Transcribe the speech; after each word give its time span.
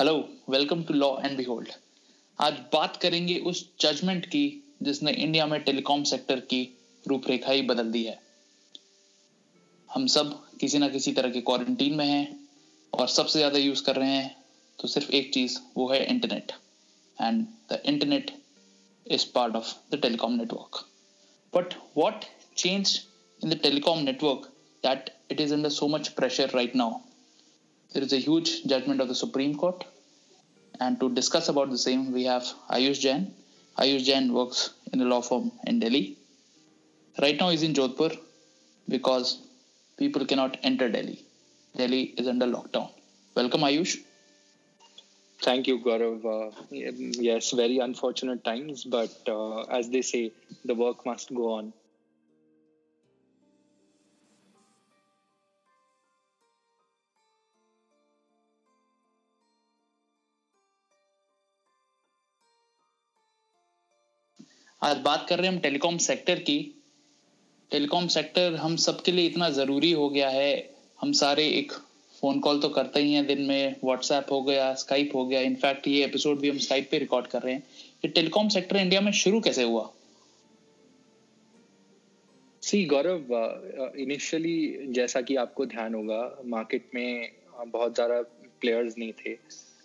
Hello 0.00 0.14
welcome 0.50 0.82
to 0.82 0.94
Law 0.94 1.08
and 1.24 1.36
Behold 1.36 1.68
आज 2.38 2.52
बात 2.72 2.96
करेंगे 2.96 3.34
उस 3.46 3.58
जजमेंट 3.80 4.26
की 4.26 4.42
जिसने 4.82 5.12
इंडिया 5.12 5.46
में 5.46 5.58
टेलीकॉम 5.62 6.04
सेक्टर 6.10 6.40
की 6.52 6.60
रूपरेखा 7.04 7.52
ही 7.52 7.62
बदल 7.62 7.90
दी 7.92 8.02
है। 8.04 8.16
हम 9.90 10.06
सब 10.06 10.32
किसी 10.60 10.78
ना 10.78 10.88
किसी 10.88 11.12
तरह 11.12 11.30
के 11.30 11.40
क्वारंटीन 11.40 11.96
में 11.96 12.04
हैं 12.06 12.48
और 12.92 13.08
सबसे 13.08 13.38
ज़्यादा 13.38 13.58
यूज़ 13.58 13.82
कर 13.84 13.96
रहे 13.96 14.14
हैं 14.14 14.34
तो 14.78 14.88
सिर्फ़ 14.88 15.10
एक 15.10 15.32
चीज़, 15.34 15.58
वो 15.76 15.88
है 15.88 16.04
internet 16.04 16.52
and 17.18 17.44
the 17.72 17.80
internet 17.84 18.32
is 19.06 19.26
part 19.34 19.56
of 19.56 19.74
the 19.92 20.00
telecom 20.02 20.32
network 20.36 20.84
but 21.52 21.74
what 21.96 22.24
change 22.56 22.98
in 23.42 23.50
the 23.50 23.60
telecom 23.62 24.02
network 24.04 24.50
that 24.84 25.14
it 25.30 25.40
is 25.40 25.54
under 25.54 25.70
so 25.78 25.88
much 25.88 26.08
pressure 26.08 26.50
right 26.54 26.76
now 26.76 26.98
there 27.92 28.04
is 28.04 28.12
a 28.12 28.18
huge 28.18 28.50
judgment 28.64 29.00
of 29.00 29.08
the 29.08 29.14
Supreme 29.14 29.54
Court. 29.60 29.80
And 30.80 30.98
to 31.00 31.08
discuss 31.10 31.48
about 31.48 31.70
the 31.70 31.78
same, 31.78 32.10
we 32.12 32.24
have 32.24 32.42
Ayush 32.70 33.00
Jain. 33.00 33.32
Ayush 33.78 34.04
Jain 34.04 34.32
works 34.32 34.70
in 34.92 35.00
a 35.00 35.04
law 35.04 35.20
firm 35.20 35.52
in 35.66 35.78
Delhi. 35.78 36.16
Right 37.20 37.38
now, 37.38 37.50
he's 37.50 37.62
in 37.62 37.74
Jodhpur 37.74 38.16
because 38.88 39.38
people 39.96 40.26
cannot 40.26 40.56
enter 40.64 40.88
Delhi. 40.88 41.22
Delhi 41.76 42.02
is 42.16 42.26
under 42.26 42.46
lockdown. 42.46 42.90
Welcome, 43.36 43.60
Ayush. 43.60 43.98
Thank 45.42 45.66
you, 45.66 45.78
Gaurav. 45.80 46.24
Uh, 46.24 46.50
yes, 46.70 47.50
very 47.52 47.78
unfortunate 47.78 48.44
times, 48.44 48.84
but 48.84 49.10
uh, 49.26 49.62
as 49.62 49.88
they 49.90 50.02
say, 50.02 50.32
the 50.64 50.74
work 50.74 51.04
must 51.06 51.34
go 51.34 51.52
on. 51.54 51.72
आज 64.82 64.98
बात 65.04 65.26
कर 65.28 65.38
रहे 65.38 65.46
हैं 65.46 65.52
हम 65.52 65.60
telecom 65.60 65.96
sector 65.98 66.38
की। 66.40 66.58
Telecom 67.70 68.06
sector 68.08 68.54
हम 68.56 68.76
सबके 68.76 69.12
लिए 69.12 69.26
इतना 69.26 69.48
ज़रूरी 69.50 69.90
हो 69.92 70.08
गया 70.10 70.28
है। 70.28 70.52
हम 70.98 71.10
सारे 71.12 71.44
एक 71.48 71.72
फ़ोन 72.14 72.38
कॉल 72.40 72.60
तो 72.60 72.68
करते 72.68 73.00
ही 73.00 73.12
हैं 73.12 73.26
दिन 73.26 73.42
में। 73.46 73.76
व्हाट्सएप 73.84 74.32
हो 74.32 74.40
गया 74.42 74.72
स्काइप 74.74 75.10
हो 75.14 75.24
गया। 75.26 75.40
इनफैक्ट 75.40 75.88
ये 75.88 76.04
एपिसोड 76.04 76.38
भी 76.40 76.50
हम 76.50 76.58
स्काइप 76.58 76.88
पे 76.90 76.98
रिकॉर्ड 76.98 77.26
कर 77.26 77.42
रहे 77.42 77.54
हैं। 77.54 77.62
ये 78.04 78.08
टेलीकॉम 78.10 78.48
सेक्टर 78.48 78.76
इंडिया 78.76 79.00
में 79.00 79.10
शुरू 79.12 79.40
कैसे 79.40 79.62
हुआ? 79.62 79.90
सी, 82.62 82.84
गौरव 82.84 83.92
इनिशियली 83.98 84.92
जैसा 84.92 85.20
कि 85.20 85.36
आपको 85.36 85.66
ध्यान 85.66 85.94
होगा 85.94 86.22
मार्केट 86.46 86.88
में 86.94 87.30
बहुत 87.66 87.94
ज़्यादा 87.94 88.20
प्लेयर्स 88.60 88.98
नहीं 88.98 89.12
थे। 89.20 89.30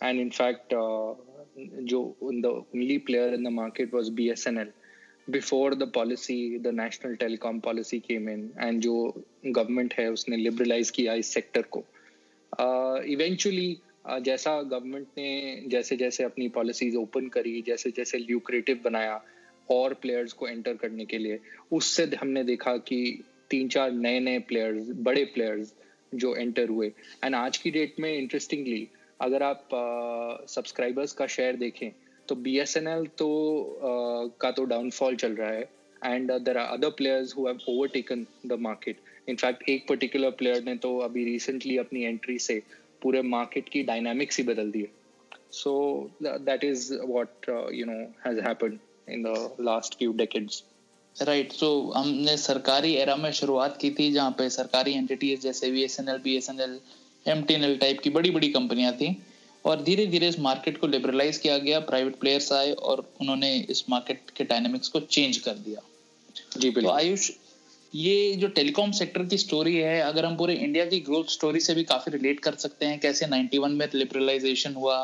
एंड 0.01 0.21
इनफैक्ट 0.21 0.73
जो 1.83 2.01
only 2.23 2.97
player 3.05 3.33
in 3.33 3.43
the 3.43 3.53
market 3.53 3.93
was 3.93 4.09
BSNL 4.13 4.71
before 5.29 5.75
the 5.75 5.83
policy 5.83 6.59
the 6.59 6.67
national 6.67 7.15
telecom 7.15 7.59
policy 7.59 7.99
came 7.99 8.29
in 8.29 8.49
and 8.59 8.81
जो 8.81 9.23
गवर्नमेंट 9.45 9.93
है 9.93 10.11
उसने 10.11 10.37
लिबरलाइज 10.37 10.89
किया 10.89 11.13
इस 11.13 11.27
सेक्टर 11.27 11.61
को। 11.61 11.83
इवेंचुअली 13.07 13.77
uh, 14.05 14.13
uh, 14.13 14.23
जैसा 14.23 14.61
गवर्नमेंट 14.61 15.07
ने 15.17 15.63
जैसे 15.67 15.95
जैसे 15.95 16.23
अपनी 16.23 16.49
पॉलिसीज़ 16.49 16.97
ओपन 16.97 17.27
करी 17.27 17.61
जैसे 17.61 17.91
जैसे 17.91 18.17
ल्यूक्रेटिव 18.17 18.81
बनाया 18.83 19.23
और 19.69 19.93
प्लेयर्स 19.93 20.33
को 20.33 20.47
एंटर 20.47 20.73
करने 20.73 21.05
के 21.05 21.17
लिए 21.17 21.39
उससे 21.71 22.03
हमने 22.03 22.43
देखा 22.43 22.77
कि 22.77 23.23
तीन 23.49 23.67
चार 23.67 23.91
नए 23.91 24.19
नए 24.19 24.39
प्लेयर्स 24.39 24.87
बड़े 24.89 25.25
प्लेयर्स 25.25 25.73
जो 26.15 26.35
एंटर 26.35 26.69
हुए। 26.69 26.91
एंड 27.23 27.35
आज 27.35 27.57
की 27.57 27.71
डेट 27.71 27.99
में 27.99 28.17
इंटरेस्टिंगली 28.17 28.87
अगर 29.21 29.43
आप 29.43 29.67
सब्सक्राइबर्स 30.49 31.11
uh, 31.11 31.17
का 31.17 31.27
शेयर 31.27 31.55
देखें 31.55 31.91
तो 32.27 32.35
बी 32.35 32.57
एस 32.59 32.77
एन 32.77 32.87
एल 32.87 33.05
तो 33.17 33.27
का 34.41 34.51
तो 34.51 34.63
डाउनफॉल 34.65 35.15
चल 35.15 35.35
रहा 35.35 35.49
है. 35.49 35.69
And 36.01 36.31
there 36.31 36.57
are 36.57 36.73
other 36.73 36.89
players 36.97 37.35
who 37.37 37.47
overtaken 37.47 38.25
the 38.45 38.57
market 38.61 38.97
in fact 39.29 39.69
एक 39.69 39.87
पर्टिकुलर 39.89 40.31
प्लेयर 40.39 40.63
ने 40.63 40.75
तो 40.77 40.97
अभी 40.99 41.23
रिसेंटली 41.25 41.77
अपनी 41.77 42.03
एंट्री 42.03 42.37
से 42.39 42.61
पूरे 43.01 43.21
मार्केट 43.21 43.69
की 43.69 43.83
डायनामिक्स 43.83 44.37
ही 44.37 44.43
बदल 44.43 44.71
दी 44.71 44.85
so 45.51 45.73
that 46.23 46.63
is 46.63 46.93
what 47.05 47.49
you 47.73 47.85
know 47.85 47.99
has 48.25 48.39
happened 48.47 48.77
in 49.09 49.23
the 49.23 49.55
last 49.61 49.97
few 49.97 50.13
decades 50.17 50.63
right 51.15 51.51
so 51.53 51.69
हमने 51.95 52.35
सरकारी 52.37 52.93
एरा 52.95 53.15
में 53.15 53.31
शुरुआत 53.33 53.77
की 53.81 53.91
थी 53.99 54.11
जहाँ 54.11 54.31
पे 54.37 54.49
सरकारी 54.49 54.93
एंटिटीज 54.93 55.41
जैसे 55.41 55.69
V 55.71 55.83
S 55.83 55.99
N 55.99 56.09
L 56.09 56.17
B 56.23 56.35
S 56.37 56.49
N 56.49 56.59
L 56.61 56.79
M 57.25 57.43
T 57.43 57.53
N 57.53 57.63
L 57.63 57.77
type 57.77 57.99
की 57.99 58.09
बड़ी 58.09 58.31
बड़ी 58.31 58.49
कंपनियाँ 58.49 58.91
थी. 58.93 59.07
और 59.65 59.81
धीरे 59.83 60.05
धीरे 60.07 60.27
इस 60.27 60.39
मार्केट 60.39 60.77
को 60.77 60.87
लिबरलाइज 60.87 61.37
किया 61.37 61.57
गया 61.59 61.79
प्राइवेट 61.85 62.15
प्लेयर्स 62.19 62.51
आए 62.53 62.71
और 62.71 63.09
उन्होंने 63.21 63.55
इस 63.69 63.83
मार्केट 63.89 64.29
के 64.37 64.43
डायनेमिक्स 64.43 64.87
को 64.87 64.99
चेंज 64.99 65.37
कर 65.37 65.53
दिया। 65.59 65.81
जी 66.57 66.69
बिल्कुल। 66.69 66.83
तो 66.83 66.89
आयुष 66.89 67.31
ये 67.93 68.33
जो 68.35 68.47
टेलीकॉम 68.49 68.91
सेक्टर 68.91 69.25
की 69.25 69.37
स्टोरी 69.37 69.75
है 69.75 69.99
अगर 70.01 70.25
हम 70.25 70.35
पूरे 70.37 70.53
इंडिया 70.55 70.85
की 70.85 70.99
ग्रोथ 71.01 71.31
स्टोरी 71.31 71.59
से 71.59 71.73
भी 71.73 71.83
काफ़ी 71.83 72.11
रिलेट 72.11 72.39
कर 72.39 72.55
सकते 72.57 72.85
हैं 72.85 72.99
कैसे 72.99 73.25
91 73.27 73.69
में 73.71 73.87
लिबरलाइजेशन 73.93 74.73
हुआ 74.73 74.97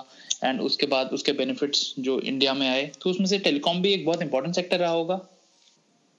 एंड 0.44 0.62
उसके 0.62 0.86
बाद 0.88 1.10
उसके 1.14 1.32
बेनिफिट्स 1.34 1.94
जो 2.00 2.20
इंडिया 2.22 2.54
में 2.54 2.68
आए 2.70 2.86
तो 3.02 3.10
उसमें 3.10 3.28
से 3.28 3.40
टेलीकॉम 3.40 3.82
भी 3.82 3.94
एक 3.94 4.06
बहुत 4.06 4.22
इंपॉर्टेंट 4.22 4.56
सेक्टर 4.56 4.80
रहा 4.80 4.92
होगा। 4.92 5.20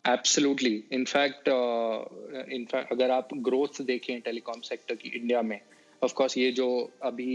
एब्सोल्युटली 0.04 0.82
इनफैक्ट 0.92 1.48
इनफैक्ट 2.52 2.92
अगर 2.92 3.10
आप 3.10 3.28
ग्रोथ 3.48 3.82
देखें 3.84 4.20
टेलीकॉम 4.20 4.60
सेक्टर 4.60 4.94
की 4.94 5.08
इंडिया 5.16 5.42
में 5.42 5.58
ऑफ़ 6.02 6.12
कोर्स 6.14 6.36
ये 6.38 6.50
जो 6.52 6.66
अभी 7.02 7.34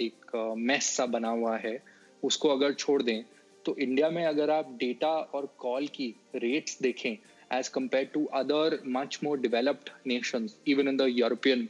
एक 0.00 0.36
मेस 0.58 0.84
सा 0.96 1.06
बना 1.06 1.28
हुआ 1.30 1.56
है, 1.56 1.78
उसको 2.22 2.48
अगर 2.48 2.72
छोड़ 2.74 3.02
दें 3.02 3.22
तो 3.64 3.74
इंडिया 3.78 4.10
में 4.10 4.24
अगर 4.26 4.50
आप 4.50 4.76
डेटा 4.80 5.08
और 5.08 5.48
कॉल 5.58 5.86
की 5.86 6.14
रेट्स 6.34 6.78
देखें 6.82 7.10
as 7.50 7.68
compared 7.68 8.10
to 8.14 8.24
other 8.34 8.78
much 8.88 9.18
more 9.24 9.38
developed 9.40 9.90
nations 10.06 10.56
even 10.68 10.88
in 10.88 10.96
the 10.96 11.06
European 11.08 11.68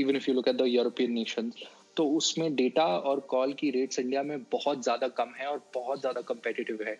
even 0.00 0.16
if 0.16 0.28
you 0.28 0.34
look 0.34 0.48
at 0.48 0.56
the 0.56 0.66
European 0.66 1.12
nations 1.12 1.62
तो 1.96 2.06
उसमें 2.16 2.54
डेटा 2.56 2.84
और 2.84 3.20
कॉल 3.30 3.52
की 3.52 3.70
रेट्स 3.70 3.98
इंडिया 3.98 4.22
में 4.22 4.38
बहुत 4.52 4.82
ज़्यादा 4.82 5.08
कम 5.20 5.32
है 5.38 5.46
और 5.46 5.62
बहुत 5.74 6.00
ज़्यादा 6.00 6.20
कम्पेटिटिव 6.28 6.82
है। 6.86 6.98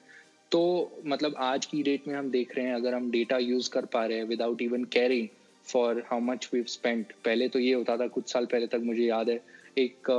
तो 0.52 0.60
मतलब 1.06 1.34
आज 1.38 1.66
की 1.66 1.82
डेट 1.82 2.08
में 2.08 2.14
हम 2.14 2.30
देख 2.30 2.56
रहे 2.56 2.66
हैं, 2.66 2.74
अगर 2.74 2.94
हम 2.94 3.10
डेटा 3.10 3.38
यूज़ 3.38 3.70
कर 3.70 3.84
पा 3.84 4.04
रहे 4.06 4.18
हैं 4.18 4.24
without 4.24 4.62
even 4.62 4.84
caring 4.92 5.28
for 5.68 6.02
how 6.06 6.20
much 6.22 6.48
we 6.52 6.62
spent 6.68 7.12
पहले 7.24 7.48
तो 7.48 7.58
ये 7.58 7.72
होता 7.72 7.96
था, 7.96 8.06
कुछ 8.08 8.32
साल 8.32 8.46
पहले 8.46 8.66
तक 8.66 8.80
मुझे 8.84 9.04
याद 9.04 9.28
है, 9.30 9.40
एक 9.78 10.10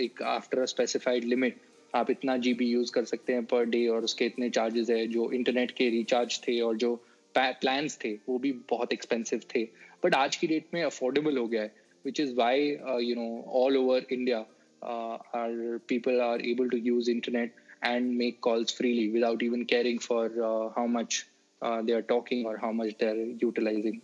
एक 0.00 0.22
आफ्टर 0.28 0.64
स्पेसिफाइड 0.66 1.24
लिमिट 1.24 1.60
आप 1.94 2.10
इतना 2.10 2.36
जी 2.36 2.52
बी 2.54 2.66
यूज़ 2.66 2.92
कर 2.92 3.04
सकते 3.04 3.32
हैं 3.32 3.44
पर 3.44 3.64
डे 3.66 3.86
और 3.88 4.04
उसके 4.04 4.24
इतने 4.24 4.48
चार्जेस 4.50 4.90
है, 4.90 5.06
जो 5.06 5.30
इंटरनेट 5.32 5.70
के 5.70 5.88
रिचार्ज 5.90 6.40
थे 6.48 6.60
और 6.60 6.76
जो 6.76 6.94
प्लान्स 7.34 7.98
थे, 8.04 8.12
वो 8.28 8.38
भी 8.38 8.52
बहुत 8.70 8.92
एक्सपेंसिव 8.92 9.40
थे। 9.54 9.62
बट 10.04 10.14
आज 10.14 10.36
की 10.36 10.46
डेट 10.46 10.66
में 10.74 10.82
अफोर्डेबल 10.84 11.36
हो 11.38 11.46
गया 11.48 11.62
है 11.62 11.72
which 12.04 12.20
is 12.20 12.34
why 12.36 12.68
you 13.02 13.14
know 13.14 13.28
all 13.62 13.76
over 13.76 14.06
India 14.12 14.38
are 14.82 15.78
people 15.88 16.20
are 16.20 16.46
able 16.48 16.68
to 16.68 16.76
use 16.78 17.10
internet 17.10 17.54
and 17.84 18.12
make 18.12 18.38
calls 18.42 18.76
freely 18.76 19.06
without 19.08 19.42
even 19.42 19.64
caring 19.64 19.98
for 20.00 20.40
how 20.76 20.86
much 20.88 21.24
they 21.62 21.92
are 21.92 22.00
talking 22.08 22.46
और 22.46 22.58
how 22.62 22.72
much 22.72 22.94
they 23.00 23.06
are 23.06 23.16
utilising 23.42 23.98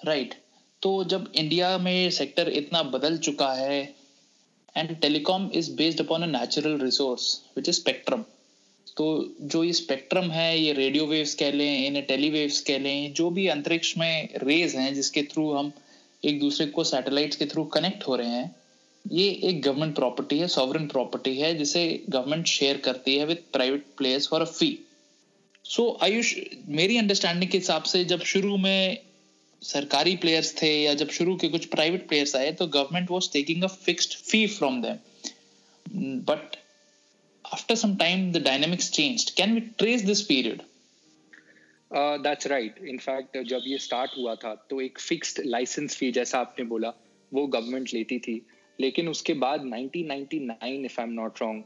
right 0.00 0.34
तो 0.82 0.92
जब 1.04 1.32
India 1.34 1.76
में 1.78 2.10
sector 2.10 2.48
इतना 2.48 2.82
बदल 2.94 3.16
चुका 3.18 3.52
है 3.54 3.82
and 4.76 4.96
telecom 5.00 5.50
is 5.54 5.70
based 5.76 6.00
upon 6.00 6.22
a 6.22 6.26
natural 6.38 6.78
resource 6.80 7.28
which 7.56 7.68
is 7.68 7.76
spectrum 7.76 8.24
तो 8.96 9.06
जो 9.42 9.62
ये 9.64 9.72
स्पेक्ट्रम 9.72 10.30
है, 10.30 10.58
ये 10.60 10.72
रेडियो 10.72 11.06
वेव्स 11.06 11.34
कह 11.34 11.50
लें, 11.52 11.86
इन्हें 11.86 12.04
टेलीवेव्स 12.06 12.60
कह 12.60 12.78
लें, 12.78 13.12
जो 13.14 13.28
भी 13.30 13.46
अंतरिक्ष 13.48 13.96
में 13.98 14.28
रेज 14.42 14.74
हैं, 14.76 14.94
जिसके 14.94 15.22
थ्रू 15.22 15.50
हम 15.52 15.72
एक 16.22 16.38
दूसरे 16.40 16.66
को 16.66 16.84
सैटेलाइट्स 16.84 17.36
के 17.36 17.46
थ्रू 17.46 17.64
कनेक्ट 17.74 18.06
हो 18.08 18.16
रहे 18.16 18.28
हैं, 18.28 18.54
ये 19.04 19.28
एक 19.44 19.60
गवर्नमेंट 19.62 19.94
प्रॉपर्टी 19.94 20.38
है 20.38 20.48
सॉवरन 20.48 20.86
प्रॉपर्टी 20.86 21.36
है, 21.36 21.54
जिसे 21.58 21.84
गवर्नमेंट 22.08 22.46
शेयर 22.46 22.76
करती 22.84 23.16
है 23.16 23.26
with 23.26 23.42
private 23.52 23.84
players 23.98 24.28
for 24.28 24.40
a 24.40 24.50
fee 24.52 24.78
so 25.64 25.98
Ayush, 26.02 26.34
मेरी 26.68 26.96
अंडरस्टैंडिंग 26.98 27.50
के 27.50 27.58
हिसाब 27.58 27.82
से 27.82 28.04
जब 28.04 28.22
शुरू 28.24 28.56
में 28.56 28.98
सरकारी 29.62 30.16
प्लेयर्स 30.16 30.62
थे 30.62 30.82
या 30.82 30.94
जब 30.94 31.08
शुरू 31.08 31.36
के 31.36 31.48
कुछ 31.48 31.64
प्राइवेट 31.66 32.08
प्लेयर्स 32.08 32.36
आए 32.36 32.52
तो 32.52 32.66
government 32.66 33.10
was 33.10 33.32
taking 33.32 33.64
a 33.64 33.66
fixed 33.66 34.14
fee 34.30 34.46
from 34.46 34.82
them 34.82 34.98
but 36.20 36.56
after 37.44 37.76
some 37.76 37.96
time 37.96 38.32
the 38.32 38.40
dynamics 38.40 38.90
changed. 38.90 39.36
Can 39.36 39.54
we 39.54 39.60
trace 39.60 40.02
this 40.02 40.22
period? 40.22 40.64
That's 42.22 42.46
right 42.46 42.78
in fact 42.88 43.38
जब 43.48 43.62
ये 43.66 43.78
स्टार्ट 43.78 44.10
हुआ 44.18 44.34
था 44.34 44.54
तो 44.70 44.80
एक 44.80 44.98
फिक्स्ड 44.98 45.40
लाइसेंस 45.46 45.96
फ़ी 45.96 46.10
जैसा 46.12 46.38
आपने 46.38 46.64
बोला 46.64 46.92
वो 47.34 47.46
गवर्नमेंट 47.46 47.94
लेती 47.94 48.18
थी। 48.18 48.46
लेकिन 48.80 49.08
उसके 49.08 49.34
बाद 49.34 49.60
1999 49.60 50.84
if 50.84 51.00
I 51.00 51.06
am 51.06 51.12
not 51.12 51.40
wrong 51.42 51.64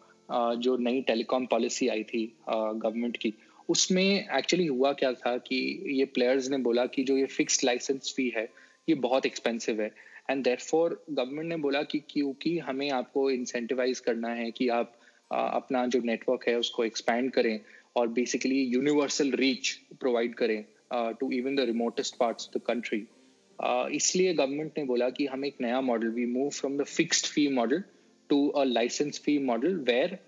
जो 0.61 0.77
नई 0.77 1.01
टेलीकॉम 1.03 1.47
पॉलिसी 1.47 1.89
आई 1.89 2.03
थी 2.03 2.37
गवर्नमेंट 2.49 3.17
uh, 3.17 3.23
की 3.23 3.33
उसमें 3.71 4.05
एक्चुअली 4.05 4.67
हुआ 4.67 4.93
क्या 4.93 5.13
था 5.13 5.37
कि 5.39 5.57
ये 5.99 6.05
प्लेयर्स 6.05 6.49
ने 6.51 6.59
बोला 6.59 6.87
कि 6.87 7.05
जो 7.05 7.17
ये 7.17 7.27
फिक्स्ड 7.27 7.65
लाइसेंस 7.65 8.13
फ़ी 8.17 8.29
है 8.37 8.49
ये 8.89 8.95
बहुत 8.95 9.27
एक्सपेंसिव 9.27 9.81
है। 9.83 9.91
एंड 10.31 10.45
देयरफॉर 10.45 11.05
गवर्नमेंट 11.11 11.49
ने 11.49 11.57
बोला 11.57 11.83
कि 11.83 11.99
क्योंकि 12.11 12.59
हमें 12.59 12.91
आपको 12.91 13.31
इंसेंटिवाइज 13.31 14.01
करना 14.01 14.29
है 14.35 14.51
कि 14.51 14.69
आप 14.69 14.93
आ, 15.31 15.47
अपना 15.47 15.87
जो 15.87 16.01
नेटवर्क 16.05 16.49
है 16.49 16.59
उसको 16.59 16.85
एक्सपैंड 16.85 17.31
करें 17.33 17.59
और 17.97 18.09
बेसिकली 18.09 18.61
यूनिवर्सल 18.65 19.31
रीच 19.33 19.71
प्रोवाइड 20.01 20.35
करें 20.35 20.65
to 21.21 21.31
even 21.33 21.57
the 21.57 21.61
remotest 21.61 22.17
parts 22.17 22.49
of 22.49 22.59
the 22.59 22.63
country 22.67 23.07
इसलिए 23.97 24.35
गवर्नमेंट 24.35 24.73
ने 24.79 24.85
बोला 24.85 25.09
कि 25.11 25.27
हम 25.27 25.45
एक 25.45 25.57
नया 25.61 25.81
model 25.81 26.09
we 26.09 26.27
move 26.27 26.51
from 26.51 26.77
the 26.79 26.85
fixed 26.85 27.27
fee 27.27 27.47
model 27.49 27.83
to 28.31 28.49
a 28.49 28.65
licence 28.65 29.21
fee 29.25 29.39
model 29.39 29.77
where 29.89 30.19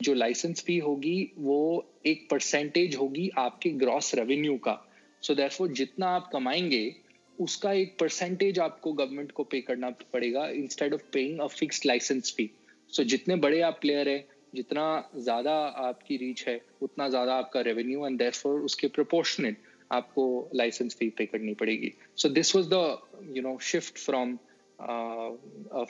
जो 0.00 0.14
लाइसेंस 0.14 0.62
फ़ी 0.64 0.78
होगी, 0.78 1.32
वो 1.38 1.86
एक 2.06 2.26
परसेंटेज 2.30 2.96
होगी 2.96 3.28
आपके 3.38 3.70
ग्रॉस 3.78 4.14
रेवेन्यू 4.14 4.56
का। 4.58 4.82
सो 5.22 5.32
so 5.32 5.36
देयरफॉर 5.36 5.68
जितना 5.72 6.08
आप 6.08 6.28
कमाएँगे, 6.32 6.94
उसका 7.38 7.72
एक 7.72 7.96
परसेंटेज 8.00 8.58
आपको 8.58 8.92
गवर्नमेंट 8.92 9.32
को 9.32 9.44
पे 9.44 9.60
करना 9.60 9.90
पड़ेगा 10.12 10.46
instead 10.56 10.94
of 10.94 11.02
paying 11.12 11.40
a 11.40 11.46
fixed 11.48 11.86
licence 11.86 12.34
fee 12.36 12.50
so 12.92 13.04
जितने 13.04 13.36
बड़े 13.36 13.60
आप 13.60 13.78
प्लेयर 13.80 14.08
है, 14.08 14.26
जितना 14.54 15.10
ज़्यादा 15.16 15.54
आपकी 15.84 16.16
रीच 16.16 16.44
है, 16.48 16.60
उतना 16.82 17.08
ज़्यादा 17.08 17.34
आपका 17.34 17.60
रेवेन्यू 17.60 18.06
एंड 18.06 18.18
देयरफॉर 18.18 18.60
उसके 18.60 18.88
प्रोपोर्शनेट 18.88 19.62
आपको 19.92 20.50
लाइसेंस 20.54 20.96
फ़ी 20.98 21.08
पे 21.08 21.26
करनी 21.26 21.54
पड़ेगी। 21.54 21.92
So 22.16 22.28
this 22.28 22.54
was 22.56 22.68
the 22.72 23.36
you 23.36 23.42
know 23.42 23.58
shift 23.62 23.98
from 23.98 24.36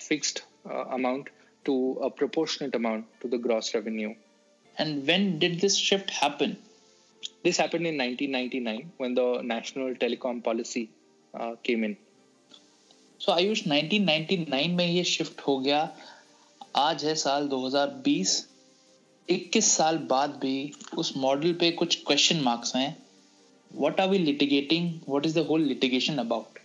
fixed 0.00 0.38
amount 0.70 1.30
To 1.65 1.93
a 1.93 2.07
proportionate 2.17 2.75
amount 2.75 3.05
to 3.21 3.29
the 3.29 3.41
gross 3.41 3.71
revenue 3.75 4.13
And 4.77 5.05
when 5.05 5.39
did 5.39 5.59
this 5.61 5.75
shift 5.77 6.09
happen? 6.09 6.57
This 7.43 7.57
happened 7.57 7.87
in 7.87 7.97
1999 7.97 8.91
when 8.97 9.13
the 9.13 9.41
National 9.43 9.93
Telecom 9.95 10.43
Policy 10.43 10.89
uh, 11.33 11.55
came 11.63 11.83
in. 11.83 11.97
So 13.21 13.33
Ayush 13.33 13.61
1999 13.67 14.75
में 14.77 14.85
ये 14.85 15.03
shift 15.03 15.41
हो 15.47 15.57
गया 15.59 15.81
आज 16.75 17.05
है 17.05 17.13
साल 17.15 17.47
2020 17.49 18.33
21 19.29 19.61
साल 19.63 19.97
बाद 20.09 20.39
भी 20.41 20.55
उस 20.97 21.13
मॉडल 21.17 21.53
पे 21.59 21.71
कुछ 21.81 22.01
क्वेश्चन 22.07 22.41
मार्क्स 22.43 22.75
हैं 22.75 22.89
what 23.71 23.99
are 24.03 24.07
we 24.09 24.17
litigating 24.19 24.87
what 25.11 25.27
is 25.27 25.35
the 25.35 25.43
whole 25.49 25.67
litigation 25.67 26.19
about 26.19 26.57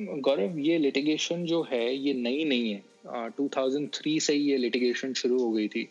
Gaurav 0.00 0.58
ये 0.58 0.78
लिटिगेशन 0.78 1.44
जो 1.44 1.62
है 1.62 1.96
ये 1.96 2.14
नई 2.14 2.44
नहीं 2.44 2.72
है। 2.72 2.82
uh, 3.06 3.36
2003 3.40 4.20
से 4.20 4.32
ही 4.32 4.40
ये 4.40 4.56
लिटिगेशन 4.56 5.12
शुरू 5.12 5.38
हो 5.38 5.50
गई 5.52 5.68
थी। 5.68 5.88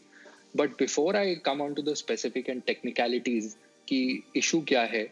But 0.58 0.70
before 0.70 1.16
I 1.16 1.36
come 1.36 1.62
on 1.62 1.74
to 1.74 1.82
the 1.82 1.94
specific 1.94 2.50
and 2.50 2.62
technicalities 2.62 3.56
की 3.88 4.24
इशू 4.36 4.62
क्या 4.62 4.82
है 4.84 5.06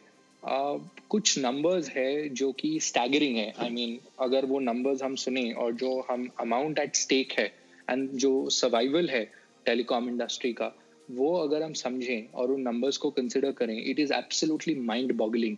uh, 0.43 0.79
कुछ 1.09 1.37
नंबर्स 1.39 1.89
है 1.89 2.29
जो 2.29 2.51
कि 2.51 2.79
स्टैगरिंग 2.79 3.37
है। 3.37 3.53
आई 3.59 3.69
I 3.69 3.73
मीन 3.73 3.89
mean, 3.89 4.09
अगर 4.19 4.45
वो 4.45 4.59
नंबर्स 4.59 5.03
हम 5.03 5.15
सुने 5.15 5.51
और 5.51 5.73
जो 5.73 6.05
हम 6.09 6.29
अमाउंट 6.39 6.79
एट 6.79 6.95
स्टेक 6.95 7.31
है 7.31 7.53
एंड 7.89 8.09
जो 8.09 8.49
सर्वाइवल 8.49 9.09
है 9.09 9.31
टेलीकॉम 9.65 10.09
इंडस्ट्री 10.09 10.53
का 10.53 10.75
वो 11.11 11.35
अगर 11.37 11.63
हम 11.63 11.73
समझें 11.73 12.31
और 12.33 12.51
उन 12.51 12.61
नंबर्स 12.61 12.97
को 12.97 13.09
कंसिडर 13.09 13.51
करें 13.51 13.83
it 13.85 13.99
is 13.99 14.13
absolutely 14.13 14.75
mind 14.75 15.13
boggling 15.13 15.57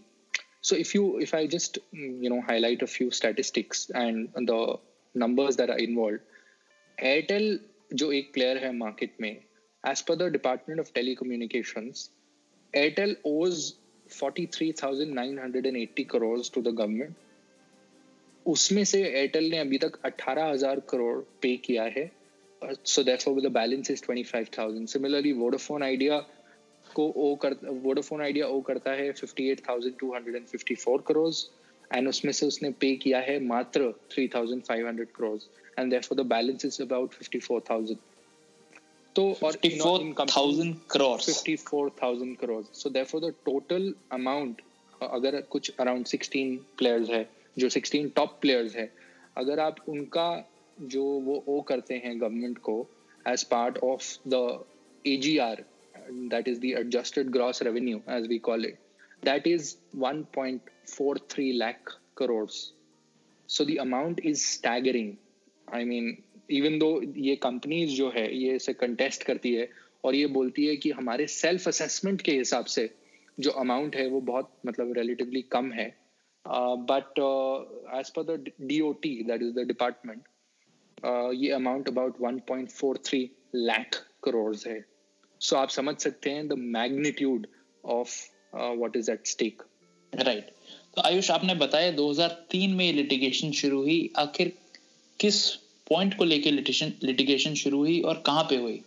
so 0.60 0.76
if 0.84 0.94
you 0.94 1.18
if 1.18 1.34
i 1.34 1.46
just 1.46 1.78
you 2.24 2.30
know 2.30 2.40
highlight 2.40 2.82
a 2.82 2.86
few 2.86 3.10
statistics 3.10 3.90
and 3.94 4.28
the 4.50 4.60
numbers 5.14 5.56
that 5.56 5.70
are 5.70 5.82
involved 5.88 6.20
airtel 6.98 7.58
जो 7.94 8.10
एक 8.12 8.32
प्लेयर 8.34 8.56
है 8.58 8.72
मार्केट 8.76 9.12
में 9.20 9.30
as 9.30 10.00
per 10.02 10.14
the 10.14 10.22
department 10.32 10.80
of 10.80 10.90
telecommunications 10.94 12.10
Airtel 12.74 13.16
owes 13.26 13.72
43,980 14.14 16.04
crore 16.10 16.40
to 16.54 16.62
the 16.62 16.74
government 16.80 17.14
उसमें 18.46 18.82
से 18.84 19.02
Airtel 19.02 19.50
ने 19.50 19.58
अभी 19.58 19.78
तक 19.84 19.98
18,000 20.06 20.80
crore 20.90 21.18
pay 21.42 21.56
किया 21.66 21.84
है 21.96 22.10
so 22.84 23.02
therefore 23.02 23.40
the 23.40 23.50
balance 23.50 23.90
is 23.90 24.00
25000 24.00 24.86
similarly 24.88 25.32
vodafone 25.32 25.82
idea 25.82 26.24
को 26.93 27.07
ओ 27.17 27.35
कर 27.35 27.55
वोडाफोन 27.83 28.21
आइडिया 28.21 28.47
ओ 28.47 28.61
करता 28.61 28.91
है 28.91 29.11
58,254 29.13 31.01
करोड़ 31.07 31.33
एंड 31.91 32.07
उसमें 32.07 32.31
से 32.31 32.45
उसने 32.45 32.69
पे 32.81 32.95
किया 32.95 33.19
है 33.19 33.39
मात्र 33.45 33.93
3,500 34.11 35.05
crore 35.17 35.37
and 35.79 35.89
therefore 35.89 36.17
the 36.17 36.25
balance 36.27 36.65
is 36.65 36.81
about 36.83 37.13
54,000 37.15 37.95
तो 39.15 39.23
और 39.43 39.57
54,000 39.57 40.73
crore 40.91 41.19
54,000 41.21 42.35
crore 42.41 42.63
so 42.73 42.89
therefore 42.89 43.21
the 43.21 43.33
total 43.45 43.93
amount 44.11 44.61
अगर 45.01 45.41
कुछ 45.49 45.71
अराउंड 45.79 46.05
16 46.07 46.57
प्लेयर्स 46.77 47.09
है 47.09 47.27
जो 47.57 47.69
16 47.69 48.09
टॉप 48.15 48.37
प्लेयर्स 48.41 48.75
है 48.75 48.91
अगर 49.37 49.59
आप 49.59 49.75
उनका 49.89 50.29
जो 50.77 51.03
वो 51.21 51.43
ओ 51.47 51.61
करते 51.61 51.95
हैं 52.05 52.19
गवर्नमेंट 52.21 52.57
को 52.59 52.75
as 53.25 53.43
part 53.47 53.77
of 53.83 54.05
the 54.27 54.63
A 55.05 55.15
G 55.17 55.37
R 55.37 55.63
that 56.29 56.47
is 56.47 56.59
the 56.59 56.65
adjusted 56.79 57.29
gross 57.29 57.61
revenue 57.63 58.01
as 58.09 58.27
we 58.27 58.37
call 58.49 58.65
it 58.65 58.77
that 59.25 59.47
is 59.47 59.75
1.43 59.99 61.51
lakh 61.53 61.99
crore 62.17 62.47
so 62.49 63.65
the 63.65 63.77
amount 63.81 64.19
is 64.25 64.45
staggering 64.47 65.13
I 65.67 65.85
mean 65.85 66.15
even 66.51 66.77
though 66.79 67.01
ये 67.17 67.35
companies 67.35 67.91
जो 67.95 68.09
है, 68.15 68.25
ये 68.37 68.55
इसे 68.55 68.73
contest 68.73 69.23
करती 69.23 69.53
है 69.53 69.69
और 70.03 70.15
ये 70.15 70.27
बोलती 70.27 70.65
है 70.65 70.75
कि 70.75 70.91
हमारे 70.91 71.27
सेल्फ 71.27 71.67
असेसमेंट 71.67 72.21
के 72.21 72.31
हिसाब 72.37 72.65
से 72.65 72.89
जो 73.37 73.51
अमाउंट 73.61 73.95
है 73.95 74.07
वो 74.09 74.21
बहुत 74.21 74.51
मतलब 74.65 74.93
रिलेटिवली 74.97 75.41
कम 75.51 75.71
है। 75.71 75.87
But 76.91 77.19
as 77.99 78.09
per 78.15 78.23
the 78.23 78.51
D 78.61 78.79
O 78.81 78.91
T 79.03 79.13
that 79.23 79.41
is 79.41 79.53
the 79.55 79.65
department 79.67 80.21
ये 81.35 81.51
अमाउंट 81.51 81.87
अबाउट 81.89 82.17
1.43 82.21 83.27
लाख 83.55 83.95
करोड़ 84.23 84.55
है। 84.67 84.79
सो 85.41 85.55
आप 85.55 85.69
समझ 85.69 85.95
सकते 85.97 86.29
हैं 86.29 86.47
the 86.47 86.53
magnitude 86.53 87.47
of 87.83 88.15
what 88.55 88.95
is 88.95 89.11
at 89.11 89.27
stake 89.27 89.61
right 90.13 90.51
तो 90.95 91.01
आयुष 91.01 91.31
आपने 91.31 91.55
बताया 91.55 91.91
2003 91.97 92.73
में 92.77 92.93
लिटिगेशन 92.93 93.51
शुरू 93.51 93.77
हुई। 93.81 94.09
आखिर 94.17 94.51
किस 95.19 95.45
पॉइंट 95.89 96.17
को 96.17 96.23
लेके 96.23 96.51
लिटिगेशन 96.51 96.93
लिटिगेशन 97.03 97.53
शुरू 97.53 97.77
हुई 97.77 97.99
और 98.01 98.23
कहाँ 98.25 98.43
पे 98.43 98.55
हुई? 98.55 98.81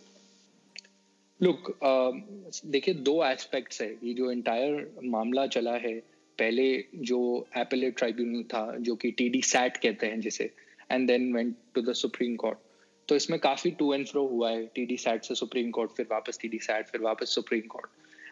लुक 1.41 1.69
uh, 1.85 2.65
देखिए 2.65 2.93
दो 2.93 3.23
एस्पेक्ट्स 3.25 3.81
है। 3.81 3.91
ये 4.03 4.13
जो 4.13 4.31
इंटायर 4.31 4.99
मामला 5.03 5.47
चला 5.47 5.73
है 5.77 5.93
पहले 6.39 6.67
जो 6.95 7.19
एपेलेट 7.57 7.97
ट्राइब्यूनल 7.97 8.43
था 8.43 8.77
जो 8.79 8.95
कि 8.95 9.11
टी 9.11 9.29
डी 9.29 9.41
सैट 9.41 9.77
कहते 9.77 10.07
हैं 10.07 10.19
जिसे 10.21 10.49
and 10.91 11.07
then 11.07 11.33
went 11.33 11.55
to 11.75 11.81
the 11.81 11.93
Supreme 11.93 12.35
Court 12.35 12.57
तो 13.07 13.15
इसमें 13.15 13.39
काफ़ी 13.39 13.71
टू 13.71 13.93
एंड 13.93 14.07
फ्रो 14.07 14.27
हुआ 14.27 14.49
है। 14.51 14.65
टी 14.65 14.85
डी 14.85 14.97
सैट 14.97 15.23
से 15.23 15.35
सुप्रीम 15.35 15.71
कोर्ट 15.71 15.91
फिर 15.91 16.07
वापस 16.11 16.39
टी 16.41 16.47
डी 16.47 16.59
सैट 16.59 16.87
फिर 16.87 17.01
वापस 17.01 17.35
सुप्रीम 17.35 17.61
कोर्ट 17.61 17.89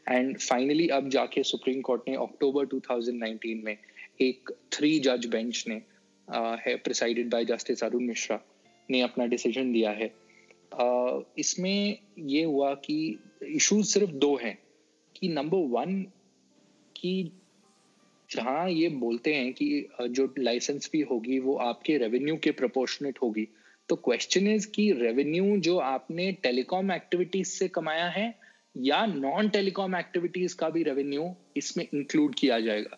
एंड 0.09 0.37
फाइनली 0.39 0.87
अब 0.87 1.09
जाके 1.09 1.43
सुप्रीम 1.43 1.81
कोर्ट 1.81 2.01
ने 2.07 2.15
अक्टूबर 2.15 2.65
2019 2.65 3.63
में 3.63 3.77
एक 4.21 4.51
थ्री 4.71 4.99
जज 4.99 5.25
बेंच 5.25 5.63
ने 5.67 5.81
है 6.67 6.75
presided 6.75 7.29
by 7.29 7.45
Justice 7.45 7.83
Arun 7.83 8.03
Mishra 8.03 8.39
ने 8.89 9.01
अपना 9.01 9.25
डिसीज़न 9.25 9.71
दिया 9.73 9.91
है। 9.91 10.11
uh, 10.81 11.23
इसमें 11.37 11.97
ये 12.19 12.43
हुआ 12.43 12.73
कि 12.73 13.19
इश्यूज़ 13.43 13.87
सिर्फ़ 13.87 14.11
दो 14.11 14.35
हैं 14.35 14.57
कि 15.15 15.27
नंबर 15.27 15.57
वन 15.57 16.01
की 16.95 17.31
जहाँ 18.31 18.69
ये 18.69 18.89
बोलते 18.89 19.33
हैं 19.33 19.53
कि 19.53 19.87
जो 20.01 20.33
लाइसेंस 20.39 20.89
फ़ी 20.89 21.01
होगी 21.01 21.39
वो 21.39 21.55
आपके 21.55 21.97
रेवेन्यू 21.97 22.37
के 22.37 22.51
प्रोपोर्शनेट 22.51 23.19
होगी। 23.21 23.47
तो 23.89 23.95
क्वेश्चन 23.95 24.47
इज़ 24.47 24.67
कि 24.67 24.91
रेवेन्यू 24.91 25.57
जो 25.57 25.77
आपने 25.77 26.31
टेलीकॉम 26.43 26.91
एक्टिविटीज़ 26.91 27.47
से 27.49 27.67
कमाया 27.67 28.07
है 28.09 28.33
या 28.75 29.05
नॉन 29.05 29.49
टेलीकॉम 29.49 29.95
एक्टिविटीज़ 29.95 30.55
का 30.55 30.69
भी 30.69 30.83
रेवेन्यू 30.83 31.33
इसमें 31.57 31.85
इंक्लूड 31.85 32.35
किया 32.35 32.59
जाएगा। 32.59 32.97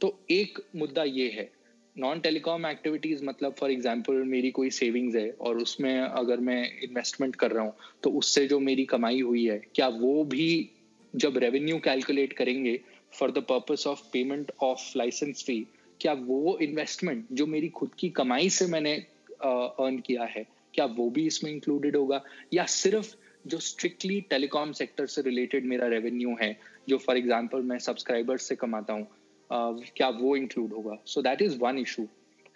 तो 0.00 0.18
एक 0.30 0.58
मुद्दा 0.76 1.02
ये 1.04 1.28
है 1.30 1.50
नॉन 1.96 2.20
टेलीकॉम 2.20 2.66
एक्टिविटीज़ 2.66 3.24
मतलब 3.24 3.54
फॉर 3.54 3.70
एग्जांपल 3.70 4.22
मेरी 4.26 4.50
कोई 4.50 4.70
सेविंग्स 4.70 5.16
है 5.16 5.30
और 5.40 5.58
उसमें 5.58 6.00
अगर 6.00 6.40
मैं 6.40 6.62
इन्वेस्टमेंट 6.82 7.36
कर 7.36 7.50
रहा 7.50 7.64
हूँ 7.64 7.74
तो 8.02 8.10
उससे 8.18 8.46
जो 8.46 8.58
मेरी 8.60 8.84
कमाई 8.84 9.20
हुई 9.20 9.44
है, 9.44 9.58
क्या 9.74 9.88
वो 9.88 10.24
भी 10.24 10.70
जब 11.14 11.38
रेवेन्यू 11.38 11.78
कैलकुलेट 11.84 12.32
करेंगे 12.32 12.78
for 13.12 13.30
the 13.30 13.44
purpose 13.48 13.86
of 13.86 14.02
payment 14.12 14.52
of 14.62 14.92
licence 14.96 15.44
fee 15.46 15.64
क्या 16.00 16.12
वो 16.12 16.58
इन्वेस्टमेंट 16.62 17.26
जो 17.32 17.46
मेरी 17.46 17.68
खुद 17.70 17.90
की 17.98 18.08
कमाई 18.10 18.50
से 18.50 18.66
मैंने 18.66 18.94
अर्न 19.44 19.98
किया 19.98 20.24
है 20.24 20.46
क्या 20.74 20.84
वो 20.86 21.08
भी 21.10 21.26
इसमें 21.26 21.50
इंक्लूडेड 21.50 21.96
होगा? 21.96 22.22
या 22.54 22.64
सिर्फ़ 22.64 23.14
जो 23.46 23.58
स्ट्रिक्टली 23.58 24.20
टेलीकॉम 24.20 24.72
सेक्टर 24.72 25.06
से 25.06 25.22
रिलेटेड 25.22 25.64
मेरा 25.64 25.86
रेवेन्यू 25.86 26.36
है 26.42 26.56
जो 26.88 26.98
फॉर 26.98 27.16
एग्जांपल 27.16 27.62
मैं 27.62 27.78
सब्सक्राइबर्स 27.78 28.42
से 28.42 28.56
कमाता 28.56 28.92
हूँ 28.92 29.06
uh, 29.06 29.90
क्या 29.96 30.08
वो 30.08 30.36
इंक्लूड 30.36 30.72
होगा? 30.72 30.98
So 31.06 31.22
that 31.22 31.42
is 31.42 31.58
one 31.58 31.78
issue 31.78 32.06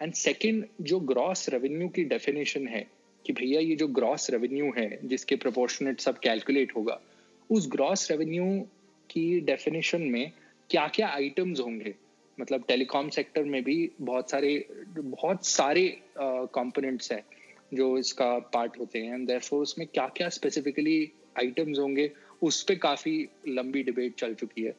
and 0.01 0.13
second 0.13 0.65
जो 0.81 0.99
ग्रॉस 0.99 1.49
रेवेन्यू 1.49 1.87
की 1.89 2.03
डेफिनेशन 2.03 2.67
है 2.67 2.85
कि 3.25 3.33
भैया 3.33 3.59
ये 3.59 3.75
जो 3.75 3.87
ग्रॉस 3.87 4.29
रेवेन्यू 4.29 4.71
है 4.77 4.99
जिसके 5.03 5.35
प्रोपोर्शनेट 5.35 5.99
सब 5.99 6.19
कैलकुलेट 6.19 6.75
होगा 6.75 6.99
उस 7.49 7.67
ग्रॉस 7.71 8.11
रेवेन्यू 8.11 8.45
की 9.09 9.39
डेफिनेशन 9.39 10.01
में 10.01 10.31
क्या 10.69 10.87
क्या 10.87 11.07
आइटम्स 11.07 11.59
होंगे? 11.59 11.93
मतलब 12.37 12.63
टेलीकॉम 12.67 13.09
सेक्टर 13.09 13.43
में 13.45 13.63
भी 13.63 13.77
बहुत 14.01 14.31
सारे 14.31 14.53
बहुत 14.97 15.45
सारे 15.47 15.87
कंपोनेंट्स 16.17 17.11
हैं 17.11 17.23
जो 17.73 17.97
इसका 17.97 18.37
पार्ट 18.53 18.79
होते 18.79 18.99
हैं। 18.99 19.13
एंड 19.13 19.27
देयरफॉर 19.27 19.61
उसमें 19.61 19.87
क्या 19.87 20.07
क्या 20.17 20.29
स्पेसिफिकली 20.29 21.11
आइटम्स 21.39 21.79
होंगे, 21.79 22.11
उस 22.41 22.63
पर 22.63 22.75
काफ़ी 22.79 23.27
लंबी 23.49 23.83
डिबेट 23.83 24.15
चल 24.19 24.33
चुकी 24.33 24.63
है। 24.63 24.75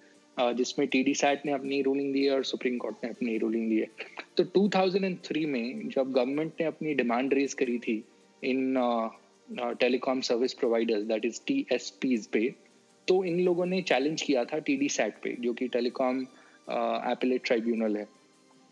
जिसमें 0.54 0.86
टी 0.88 1.02
डी 1.02 1.14
सैट 1.14 1.44
ने 1.46 1.52
अपनी 1.52 1.80
रूलिंग 1.82 2.12
दी 2.12 2.24
है 2.24 2.30
और 2.30 2.44
सुप्रीम 2.44 2.76
कोर्ट 2.78 2.96
ने 3.04 3.10
अपनी 3.10 3.36
रूलिंग 3.38 3.68
दी 3.68 3.76
है। 3.76 3.86
तो 4.36 4.44
2003 4.56 5.44
में 5.46 5.88
जब 5.88 6.12
गवर्नमेंट 6.12 6.52
ने 6.60 6.66
अपनी 6.66 6.94
डिमांड 6.94 7.34
रेज 7.34 7.54
करी 7.54 7.78
थी 7.78 8.02
इन 8.42 8.74
telecom 9.80 10.20
service 10.20 10.54
providers 10.54 11.04
that 11.04 11.24
is 11.24 11.40
T 11.46 11.66
S 11.72 12.28
पे 12.32 12.48
तो 13.08 13.22
इन 13.24 13.40
लोगों 13.40 13.66
ने 13.66 13.80
चैलेंज 13.82 14.22
किया 14.22 14.44
था 14.44 14.58
टी 14.58 14.76
डी 14.76 14.88
सैट 14.88 15.14
पे, 15.22 15.36
जो 15.40 15.52
कि 15.52 15.68
टेलीकॉम 15.68 16.24
एपलेट 16.68 17.44
ट्राइब्यूनल 17.44 17.96
है। 17.96 18.06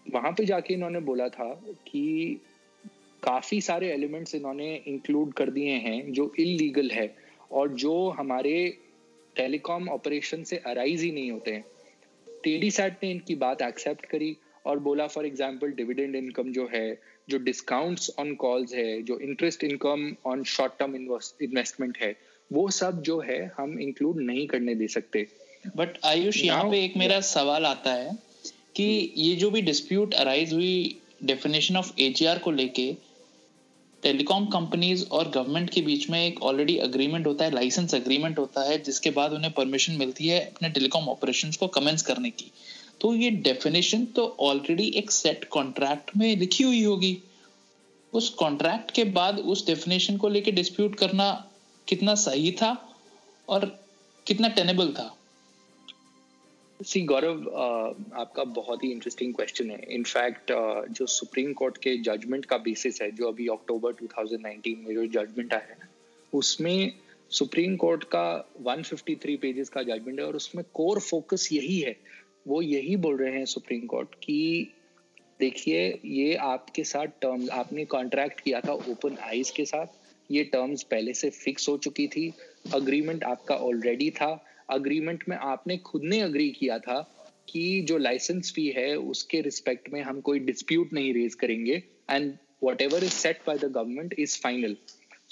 वहाँ 0.07 0.33
पे 0.33 0.45
जाके 0.45 0.75
इन्होंने 0.75 1.01
बोला 1.01 1.29
था 1.29 1.49
कि 1.89 2.41
काफ़ी 3.23 3.61
सारे 3.61 3.93
एलिमेंट्स 3.93 4.35
इन्होंने 4.35 4.75
इंक्लूड 4.89 5.33
कर 5.33 5.51
दिए 5.51 5.75
हैं 5.81 6.13
जो 6.13 6.33
इलीगल 6.39 6.91
है 6.91 7.15
और 7.53 7.69
जो 7.77 7.95
हमारे 8.11 8.57
टेलीकॉम 9.37 9.89
ऑपरेशन 9.89 10.43
से 10.43 10.57
अराइज 10.67 11.03
ही 11.03 11.11
नहीं 11.13 11.31
होते 11.31 11.53
हैं। 11.53 11.65
टी 12.27 12.71
सैट 12.71 12.99
ने 13.03 13.11
इनकी 13.11 13.35
बात 13.35 13.63
एक्सेप्ट 13.63 14.07
करी 14.07 14.37
और 14.67 14.79
बोला 14.79 15.07
फॉर 15.07 15.27
एग्ज़ाम्पल 15.27 15.71
डिविडेंड 15.73 16.17
इनकम 16.17 16.53
जो 16.53 16.69
है, 16.73 16.99
जो 17.29 17.39
डिस्काउंट्स 17.39 18.11
ऑन 18.19 18.35
कॉल्स 18.35 18.75
है, 18.75 19.03
जो 19.03 19.19
interest 19.19 19.65
income 19.65 20.15
on 20.27 20.45
short 20.45 20.73
term 20.79 20.97
investment 20.97 21.99
है, 21.99 22.15
वो 22.51 22.69
सब 22.71 23.01
जो 23.03 23.19
है 23.21 23.45
हम 23.57 23.79
इंक्लूड 23.81 24.21
नहीं 24.21 24.47
करने 24.47 24.75
दे 24.75 24.89
सकते। 24.89 25.27
बट 25.67 25.99
आयुष 26.05 26.43
यहाँ 26.45 26.71
पे 26.71 26.85
एक 26.85 26.97
मेरा 26.97 27.21
सवाल 27.21 27.67
आता 27.67 27.93
है 27.93 28.13
कि 28.77 29.15
ये 29.17 29.35
जो 29.37 29.51
भी 29.51 29.61
डिस्प्यूट 29.63 30.15
अराइज 30.15 30.53
हुई 30.53 31.01
डेफिनेशन 31.25 31.77
ऑफ़ 31.77 31.93
एजीआर 32.01 32.39
को 32.39 32.51
लेके 32.51 32.93
टेलीकॉम 34.03 34.47
कंपनीज़ 34.47 35.05
और 35.09 35.29
गवर्नमेंट 35.31 35.71
के 35.71 35.81
बीच 35.83 36.09
में 36.11 36.19
एक 36.27 36.43
ऑलरेडी 36.43 36.77
अग्रीमेंट 36.79 37.27
होता 37.27 37.45
है 37.45 37.51
लाइसेंस 37.51 37.95
अग्रीमेंट 37.95 38.39
होता 38.39 38.63
है 38.63 38.79
जिसके 38.79 39.11
बाद 39.11 39.33
उन्हें 39.33 39.53
परमिशन 39.53 39.93
मिलती 39.93 40.27
है 40.29 40.41
अपने 40.41 40.69
टेलीकॉम 40.69 41.09
ऑपरेशन 41.09 41.51
को 41.51 41.67
कमेंस 41.69 42.03
करने 42.03 42.31
की। 42.31 42.51
तो 43.01 43.15
ये 43.15 43.31
डेफिनेशन 43.31 44.05
तो 44.05 44.27
ऑलरेडी 44.41 44.89
एक 44.97 45.11
सेट 45.11 45.45
कॉन्ट्रैक्ट 45.45 46.17
में 46.17 46.37
लिखी 46.37 46.65
हुई 46.65 46.83
होगी। 46.85 47.17
उस 48.13 48.29
कॉन्ट्रैक्ट 48.31 48.91
के 48.91 49.05
बाद 49.05 49.39
उस 49.39 49.67
डेफिनेशन 49.67 50.17
को 50.17 50.29
लेके 50.29 50.53
डिस्प्यूट 50.53 50.95
करना 50.95 51.33
कितना 51.89 52.15
सही 52.15 52.53
था 52.53 52.77
और 53.49 53.65
कितना 54.27 54.49
टेनेबल 54.49 54.93
था? 54.93 55.15
सी 56.83 57.01
गौरव 57.01 57.39
uh, 57.39 58.15
आपका 58.15 58.45
बहुत 58.45 58.85
ही 58.85 58.91
इंटरेस्टिंग 58.91 59.35
क्वेश्चन 59.35 59.71
है. 59.71 59.87
इनफैक्ट 59.89 60.53
uh, 60.53 60.93
जो 60.93 61.07
सुप्रीम 61.07 61.53
कोर्ट 61.53 61.79
के 61.79 61.97
जजमेंट 61.97 62.45
का 62.45 62.57
बेसिस 62.57 63.03
है 63.03 63.11
जो 63.11 63.29
अभी 63.29 63.47
अक्टूबर 63.49 63.93
2019 63.93 64.77
में 64.77 64.95
जो 64.95 65.07
जजमेंट 65.07 65.55
आया 65.55 65.77
है 65.81 65.89
उसमें 66.33 66.93
सुप्रीम 67.31 67.77
कोर्ट 67.77 68.05
का 68.05 68.53
153 68.63 69.37
पेजेस 69.37 69.69
का 69.69 69.83
जजमेंट 69.83 70.21
है 70.21 70.27
और 70.27 70.37
उसमें 70.37 70.65
कोर 70.75 71.01
फोकस 71.01 71.49
यही 71.53 71.81
है. 71.81 71.97
वो 72.49 72.63
यही 72.63 72.97
बोल 72.97 73.17
रहे 73.17 73.33
हैं 73.33 73.45
सुप्रीम 73.45 73.87
कोर्ट 73.87 74.15
कि 74.15 74.73
देखिए 75.41 76.01
ये 76.05 76.35
आपके 76.35 76.85
साथ 76.85 77.07
टर्म्स 77.07 77.51
आपने 77.51 77.85
कॉन्ट्रैक्ट 77.85 78.41
किया 78.41 78.61
था 78.61 78.73
ओपन 78.73 79.17
आइज़ 79.23 79.53
के 79.57 79.65
साथ. 79.65 79.87
ये 80.31 80.45
टर्म्स 80.45 80.83
पहले 80.83 81.15
से 81.15 81.31
फिक्स 81.31 81.69
हो 81.69 81.77
चुकी 81.79 82.07
थी. 82.07 82.33
अग्रीमेंट 82.75 83.25
आपका 83.25 83.55
ऑलरेडी 83.55 84.11
था. 84.11 84.45
अग्रीमेंट 84.71 85.25
में 85.29 85.37
आपने 85.37 85.77
खुद 85.87 86.03
ने 86.05 86.21
अग्री 86.21 86.49
किया 86.59 86.79
था 86.79 87.01
कि 87.49 87.81
जो 87.89 87.99
लाइसेंस 87.99 88.53
फ़ी 88.55 88.67
है, 88.77 88.95
उसके 88.97 89.41
रिस्पेक्ट 89.41 89.93
में 89.93 90.01
हम 90.03 90.21
कोई 90.21 90.39
डिस्प्यूट 90.51 90.93
नहीं 90.93 91.15
रेज 91.15 91.35
करेंगे 91.45 91.83
and 92.11 92.33
whatever 92.83 93.05
is 93.05 93.13
set 93.13 93.41
by 93.47 93.59
the 93.59 93.73
government 93.73 94.15
is 94.19 94.41
final 94.43 94.77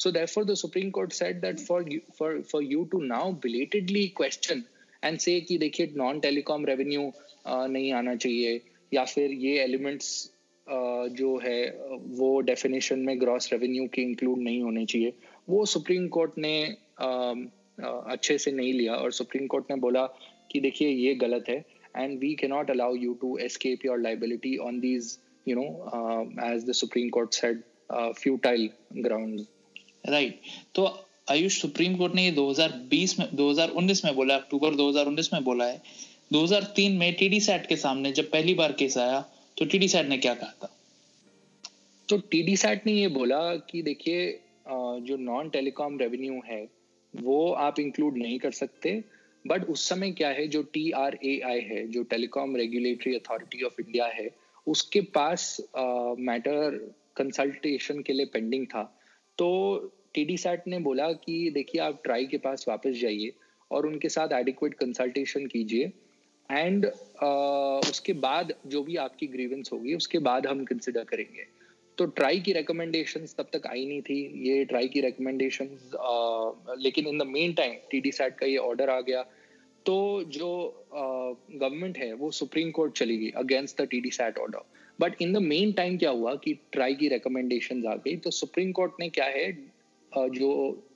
so 0.02 0.10
therefore, 0.10 0.42
the 0.44 0.54
supreme 0.58 0.90
court 0.90 1.12
said 1.12 1.42
that 1.42 1.60
for 1.60 1.76
you, 1.88 2.00
for 2.18 2.28
for 2.50 2.60
you 2.62 2.84
to 2.92 3.00
now 3.08 3.24
belatedly 3.42 4.04
question 4.20 4.62
and 5.02 5.20
say 5.24 5.34
कि 5.48 5.58
देखिए 5.58 5.92
non 5.96 6.20
telecom 6.20 6.64
revenue 6.66 7.02
नहीं 7.46 7.92
आना 7.92 8.14
चाहिए, 8.14 8.60
या 8.92 9.04
फिर 9.04 9.32
ये 9.42 9.52
elements 9.62 10.08
जो 11.18 11.36
है, 11.44 11.60
वो 12.20 12.40
डेफिनेशन 12.48 12.98
में 13.06 13.20
ग्रॉस 13.20 13.52
रेवेन्यू 13.52 13.86
के 13.94 14.02
इंक्लूड 14.02 14.38
नहीं 14.42 14.62
होने 14.62 14.84
चाहिए, 14.86 15.12
वो 15.48 15.64
सुप्रीम 15.66 16.08
कोर्ट 16.16 16.38
ने 16.38 16.54
अच्छे 17.82 18.38
से 18.38 18.52
नहीं 18.52 18.72
लिया। 18.72 18.94
और 18.94 19.12
सुप्रीम 19.12 19.46
कोर्ट 19.46 19.70
ने 19.70 19.76
बोला 19.80 20.06
कि 20.50 20.60
देखिए 20.60 20.88
ये 20.88 21.14
गलत 21.16 21.48
है। 21.48 21.64
And 21.96 22.18
we 22.18 22.34
cannot 22.50 22.70
allow 22.70 22.94
you 22.96 23.12
to 23.20 23.36
escape 23.40 23.84
your 23.86 24.00
liability 24.00 24.56
on 24.66 24.80
these 24.80 25.16
you 25.46 25.56
know 25.56 25.64
as 26.46 26.64
the 26.68 26.72
Supreme 26.74 27.08
Court 27.10 27.34
said 27.34 27.62
futile 28.18 28.68
ground 28.98 29.40
right 30.08 30.40
तो 30.74 30.84
आयुष 31.30 31.60
सुप्रीम 31.60 31.96
कोर्ट 31.96 32.14
ने 32.14 32.24
ये 32.24 32.32
2020 32.32 33.18
में 33.18 33.26
2019 33.36 34.04
में 34.04 34.14
बोला 34.14 34.34
अक्टूबर 34.36 34.74
2019 34.74 35.32
में 35.32 35.42
बोला 35.44 35.64
है। 35.64 35.80
2003 36.30 36.98
में 36.98 37.12
टीडी 37.14 37.40
सैट 37.40 37.66
के 37.66 37.76
सामने 37.76 38.12
जब 38.12 38.30
पहली 38.30 38.54
बार 38.54 38.72
केस 38.72 38.96
आया 38.98 39.20
तो 39.56 39.64
टीडी 39.64 39.88
सैट 39.88 40.08
ने 40.08 40.18
क्या 40.18 40.34
कहा 40.34 40.54
था? 40.62 40.70
तो 42.08 42.18
टीडी 42.30 42.56
सैट 42.56 42.86
ने 42.86 42.92
ये 42.92 43.08
बोला 43.10 43.40
कि 43.70 43.82
देखिए 43.82 44.30
जो 44.68 45.16
नॉन 45.20 45.48
टेलीकॉम 45.48 45.98
रेवेन्यू 45.98 46.40
है 46.46 46.64
वो 47.14 47.50
आप 47.52 47.80
इंक्लूड 47.80 48.16
नहीं 48.18 48.38
कर 48.38 48.50
सकते। 48.52 49.02
बट 49.44 49.64
उस 49.64 49.88
समय 49.88 50.10
क्या 50.10 50.28
है 50.28 50.46
जो 50.48 50.62
टी 50.72 50.90
आर 50.90 51.18
ए 51.24 51.38
आई 51.46 51.60
है 51.60 51.86
जो 51.88 52.02
telecom 52.10 52.56
regulatory 52.56 53.14
authority 53.14 53.62
of 53.62 53.80
India 53.80 54.06
है 54.06 54.28
उसके 54.66 55.00
पास 55.14 55.56
मैटर 55.76 56.78
uh, 56.78 56.92
कंसल्टेशन 57.16 58.00
के 58.02 58.12
लिए 58.12 58.26
पेंडिंग 58.26 58.66
था। 58.66 58.82
तो 59.38 59.48
टी 60.14 60.24
डी 60.24 60.36
सैट 60.36 60.68
ने 60.68 60.78
बोला 60.78 61.10
कि 61.12 61.50
देखिए 61.50 61.80
आप 61.80 62.00
ट्राई 62.04 62.26
के 62.26 62.38
पास 62.38 62.64
वापस 62.68 63.00
जाइए 63.00 63.32
और 63.70 63.86
उनके 63.86 64.08
साथ 64.08 64.32
एडिक्वेट 64.32 64.74
कंसल्टेशन 64.74 65.46
कीजिए। 65.46 65.92
एंड 66.50 66.86
uh, 66.86 67.90
उसके 67.90 68.12
बाद 68.12 68.54
जो 68.66 68.82
भी 68.82 68.96
आपकी 68.96 69.26
ग्रीवेंस 69.26 69.70
होगी 69.72 69.94
उसके 69.94 70.18
बाद 70.20 70.46
हम 70.46 70.64
कंसिडर 70.64 71.04
करेंगे। 71.04 71.46
तो 71.98 72.04
ट्राई 72.08 72.40
की 72.40 72.52
रिकमेंडेशन 72.52 73.26
तब 73.38 73.48
तक 73.52 73.66
आई 73.66 73.84
नहीं 73.86 74.00
थी। 74.02 74.48
ये 74.48 74.64
ट्राई 74.64 74.88
की 74.88 75.00
रिकमेंडेशन 75.00 75.68
लेकिन 76.82 77.06
in 77.06 77.18
the 77.18 77.26
meantime 77.54 77.74
T 77.90 78.00
D 78.00 78.12
SAT 78.12 78.38
का 78.38 78.46
ये 78.46 78.56
ऑर्डर 78.58 78.90
आ 78.90 79.00
गया। 79.00 79.22
तो 79.86 79.96
जो 80.28 80.48
गवर्नमेंट 80.94 81.98
है, 81.98 82.12
वो 82.12 82.30
सुप्रीम 82.32 82.70
कोर्ट 82.70 82.92
चली 82.96 83.16
गई 83.18 83.30
against 83.36 83.80
the 83.80 83.86
T 83.90 84.00
D 84.00 84.10
SAT 84.10 84.38
order 84.38 84.64
but 85.00 85.22
in 85.22 85.32
the 85.32 85.38
meantime 85.72 85.96
क्या 85.98 86.10
हुआ 86.10 86.34
कि 86.36 86.54
ट्राई 86.72 86.94
की 86.94 87.08
रिकमेंडेशन 87.08 87.86
आ 87.86 87.94
गई। 87.96 88.16
तो 88.16 88.30
सुप्रीम 88.32 88.72
कोर्ट 88.72 88.92
ने 89.00 89.08
क्या 89.10 89.26
है 89.26 89.50
जो 90.12 90.50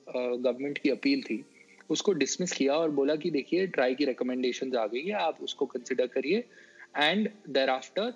गवर्नमेंट 0.07 0.77
की 0.77 0.89
अपील 0.89 1.21
थी, 1.21 1.43
उसको 1.89 2.13
डिसमिस 2.13 2.51
किया 2.51 2.73
और 2.75 2.89
बोला 2.91 3.15
कि 3.15 3.29
देखिए 3.31 3.67
ट्राई 3.67 3.95
की 3.95 4.05
रिकमेंडेशन 4.05 4.75
आ 4.75 4.85
गई 4.87 5.01
है, 5.01 5.13
आप 5.13 5.37
उसको 5.43 5.65
कंसिडर 5.65 6.07
करिए। 6.07 6.43
एंड 6.97 7.29
देर 7.49 7.69
आफ्टर 7.69 8.13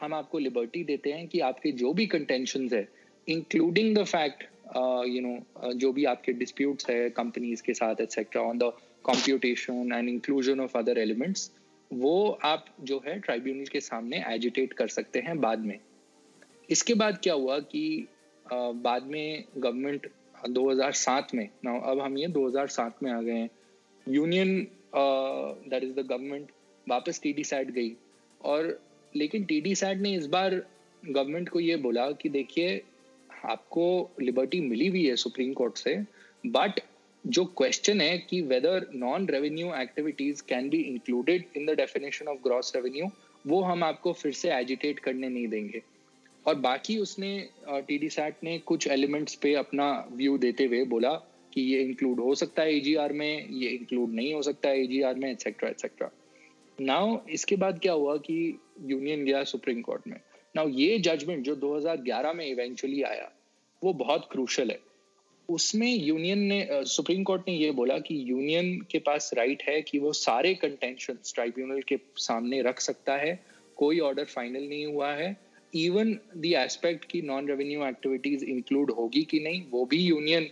हम 0.00 0.14
आपको 0.14 0.38
लिबर्टी 0.38 0.84
देते 0.84 1.12
हैं 1.12 1.26
कि 1.28 1.40
आपके 1.40 1.72
जो 1.72 1.92
भी 1.92 2.06
कंटेंशन 2.06 2.68
है 2.72 2.88
including 3.28 3.96
the 3.96 4.04
fact 4.04 4.42
you 5.08 5.20
know 5.20 5.72
जो 5.72 5.92
भी 5.92 6.04
आपके 6.04 6.32
डिस्प्यूट्स 6.32 6.90
है 6.90 7.10
कंपनीज़ 7.10 7.62
के 7.62 7.74
साथ 7.74 8.00
etcetera 8.00 8.42
on 8.42 8.58
the 8.58 8.72
computation 9.06 9.92
and 9.94 10.08
inclusion 10.08 10.60
of 10.60 10.78
other 10.78 10.98
elements 10.98 11.50
वो 11.92 12.38
आप 12.44 12.64
जो 12.80 13.02
है 13.06 13.18
ट्राइब्यूनल 13.20 13.64
के 13.64 13.80
सामने 13.80 14.24
एजिटेट 14.28 14.72
कर 14.72 14.88
सकते 14.88 15.18
हैं 15.18 15.40
बाद 15.40 15.58
में। 15.58 15.78
इसके 16.70 16.94
बाद 16.94 17.18
क्या 17.22 17.34
हुआ 17.34 17.58
कि 17.58 18.06
uh, 18.46 18.74
बाद 18.74 19.02
में 19.02 19.44
गवर्नमेंट 19.56 20.06
2007 20.48 21.34
में 21.34 21.48
ना 21.64 21.76
अब 21.90 22.00
हम 22.00 22.18
ये 22.18 22.28
2007 22.28 23.02
में 23.02 23.12
आ 23.12 23.20
गए 23.22 23.32
हैं 23.32 23.50
union 24.08 24.66
that 25.68 25.84
is 25.84 25.92
the 25.92 26.06
government 26.06 26.50
वापस 26.88 27.20
टी 27.22 27.32
डी 27.32 27.44
साइड 27.44 27.70
गई 27.70 27.96
और 28.40 28.80
लेकिन 29.16 29.44
टी 29.44 29.60
डी 29.60 29.74
सैट 29.74 29.98
ने 29.98 30.14
इस 30.14 30.26
बार 30.26 30.54
गवर्नमेंट 31.04 31.48
को 31.48 31.60
ये 31.60 31.76
बोला 31.76 32.10
कि 32.12 32.28
देखिए, 32.28 32.80
आपको 33.44 34.10
लिबर्टी 34.20 34.60
मिली 34.60 34.86
हुई 34.86 35.04
है 35.06 35.16
सुप्रीम 35.16 35.52
कोर्ट 35.52 35.76
से 35.76 35.94
बट 36.46 36.80
जो 37.26 37.44
क्वेश्चन 37.44 38.00
है 38.00 38.18
कि 38.18 38.40
whether 38.40 38.86
non 38.94 39.28
revenue 39.28 39.72
activities 39.74 40.42
can 40.48 40.68
be 40.68 40.78
included 40.78 41.44
in 41.56 41.66
the 41.66 41.70
definition 41.70 42.26
of 42.26 42.38
gross 42.38 42.72
revenue 42.76 43.06
वो 43.46 43.60
हम 43.62 43.84
आपको 43.84 44.12
फिर 44.12 44.32
से 44.32 44.52
एजिटेट 44.54 44.98
करने 44.98 45.28
नहीं 45.28 45.48
देंगे। 45.48 45.82
और 46.46 46.54
बाकी 46.54 46.98
उसने 46.98 47.48
टी 47.68 47.98
डी 47.98 48.08
सैट 48.08 48.44
ने 48.44 48.58
कुछ 48.58 48.86
एलिमेंट्स 48.88 49.34
पे 49.34 49.54
अपना 49.54 50.08
व्यू 50.12 50.38
देते 50.38 50.64
हुए 50.64 50.84
बोला 50.84 51.12
कि 51.54 51.60
ये 51.60 51.82
इंक्लूड 51.82 52.20
हो 52.20 52.34
सकता 52.34 52.62
है 52.62 52.76
एजीआर 52.76 53.12
में, 53.12 53.48
ये 53.48 53.68
इंक्लूड 53.68 54.14
नहीं 54.14 54.32
हो 54.34 54.42
सकता 54.42 54.68
है 54.68 54.82
एजीआर 54.84 55.14
में 55.14 55.30
एक्सेट्रा 55.30 55.68
एक्सेट्रा 55.68 56.10
नाउ 56.78 57.16
इसके 57.30 57.56
बाद 57.56 57.78
क्या 57.78 57.92
हुआ 57.92 58.16
कि 58.16 58.58
यूनियन 58.86 59.24
गया 59.24 59.42
सुप्रीम 59.44 59.80
कोर्ट 59.80 60.06
में। 60.08 60.20
नाउ 60.54 60.68
ये 60.70 60.98
जजमेंट 60.98 61.44
जो 61.44 61.54
2011 61.56 62.32
में 62.32 62.44
इवेंचुअली 62.46 63.02
आया, 63.02 63.30
वो 63.82 63.92
बहुत 63.94 64.28
क्रूशल 64.32 64.70
है। 64.70 64.78
उसमें 65.48 65.88
यूनियन 65.88 66.38
ने 66.38 66.68
सुप्रीम 66.86 67.22
कोर्ट 67.22 67.42
ने 67.48 67.54
ये 67.54 67.70
बोला 67.70 67.98
कि 67.98 68.20
यूनियन 68.30 68.80
के 68.90 68.98
पास 68.98 69.30
राइट 69.34 69.62
है 69.68 69.80
कि 69.82 69.98
वो 69.98 70.12
सारे 70.12 70.54
कंटेंशन 70.54 71.18
ट्राइब्यूनल 71.34 71.80
के 71.88 71.98
सामने 72.16 72.62
रख 72.62 72.80
सकता 72.80 73.16
है, 73.16 73.38
कोई 73.76 73.98
ऑर्डर 74.00 74.24
फाइनल 74.26 74.68
नहीं 74.68 74.86
हुआ 74.86 75.12
है। 75.12 75.36
इवन 75.72 76.12
द 76.36 76.52
एस्पेक्ट 76.56 77.04
की 77.04 77.22
नॉन 77.22 77.48
रेवेन्यू 77.48 77.86
एक्टिविटीज़ 77.86 78.44
इंक्लूड 78.44 78.90
होगी 78.90 79.22
कि 79.22 79.40
नहीं, 79.40 79.62
वो 79.70 79.84
भी 79.84 79.98
यूनियन 79.98 80.50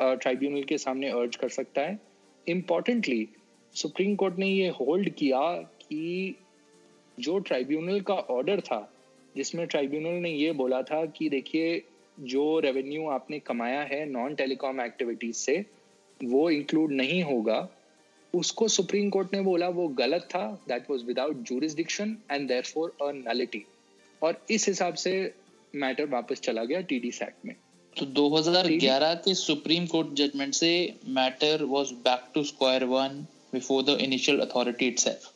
ट्राइब्यूनल 0.00 0.62
के 0.62 0.78
सामने 0.78 1.10
अर्ज़ 1.10 1.36
कर 1.38 1.48
सकता 1.48 1.82
है। 1.82 1.98
इम्पॉर्टेंटली 2.46 3.28
सुप्रीम 3.76 4.14
कोर्ट 4.16 4.38
ने 4.38 4.46
ये 4.48 4.68
होल्ड 4.68 5.08
किया 5.08 5.52
कि 5.62 6.36
जो 7.20 7.38
ट्राइब्यूनल 7.38 8.00
का 8.00 8.14
ऑर्डर 8.14 8.60
था 8.60 8.92
जिसमें 9.36 9.66
ट्राइब्यूनल 9.66 10.08
ने 10.08 10.30
ये 10.30 10.52
बोला 10.52 10.82
था 10.82 11.06
कि 11.06 11.28
देखिए 11.28 11.82
जो 12.20 12.60
रेवेन्यू 12.60 13.08
आपने 13.08 13.38
कमाया 13.38 13.80
है 13.80 14.04
नॉन 14.10 14.34
टेलीकॉम 14.34 14.80
एक्टिविटीज़ 14.80 15.36
से 15.36 15.66
वो 16.24 16.50
इंक्लूड 16.50 16.92
नहीं 16.92 17.22
होगा। 17.22 17.68
उसको 18.34 18.68
सुप्रीम 18.68 19.10
कोर्ट 19.10 19.34
ने 19.34 19.40
बोला 19.40 19.68
वो 19.68 19.88
गलत 19.88 20.22
था। 20.22 20.64
That 20.68 20.90
was 20.90 21.02
without 21.02 21.36
jurisdiction 21.36 22.16
and 22.30 22.48
therefore 22.48 22.96
a 23.02 23.12
nullity 23.12 23.64
और 24.22 24.44
इस 24.50 24.68
हिसाब 24.68 24.94
से 24.94 25.34
मैटर 25.74 26.06
वापस 26.06 26.40
चला 26.40 26.64
गया 26.64 26.80
टीडी 26.80 27.10
सैट 27.10 27.34
में। 27.46 27.54
तो 27.98 28.06
2011 28.06 29.14
के 29.14 29.34
सुप्रीम 29.34 29.86
कोर्ट 29.86 30.08
जजमेंट 30.08 30.54
से 30.54 30.94
matter 31.08 31.64
was 31.64 31.92
back 31.92 32.30
to 32.34 32.42
square 32.42 32.84
one 32.84 33.26
before 33.52 33.82
the 33.82 33.88
initial 34.00 34.40
authority 34.40 34.86
itself 34.86 35.32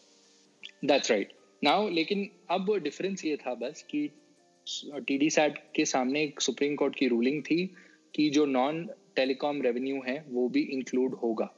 that's 0.84 1.10
right 1.10 1.32
now 1.64 1.88
लेकिन 1.88 2.28
अब 2.50 2.76
डिफरेंस 2.78 3.24
ये 3.24 3.36
था 3.36 3.54
बस 3.54 3.84
कि 3.90 4.10
टीडी 5.06 5.30
सैट 5.30 5.58
के 5.74 5.84
सामने 5.84 6.22
एक 6.22 6.40
सुप्रीम 6.40 6.74
कोर्ट 6.74 6.96
की 6.96 7.08
रूलिंग 7.08 7.42
थी 7.42 7.74
कि 8.14 8.30
जो 8.30 8.46
नॉन 8.46 8.90
टेलीकॉम 9.16 9.62
रेवेन्यू 9.62 10.02
है 10.06 10.24
वो 10.28 10.48
भी 10.48 10.60
इंक्लूड 10.60 11.14
होगा। 11.14 11.48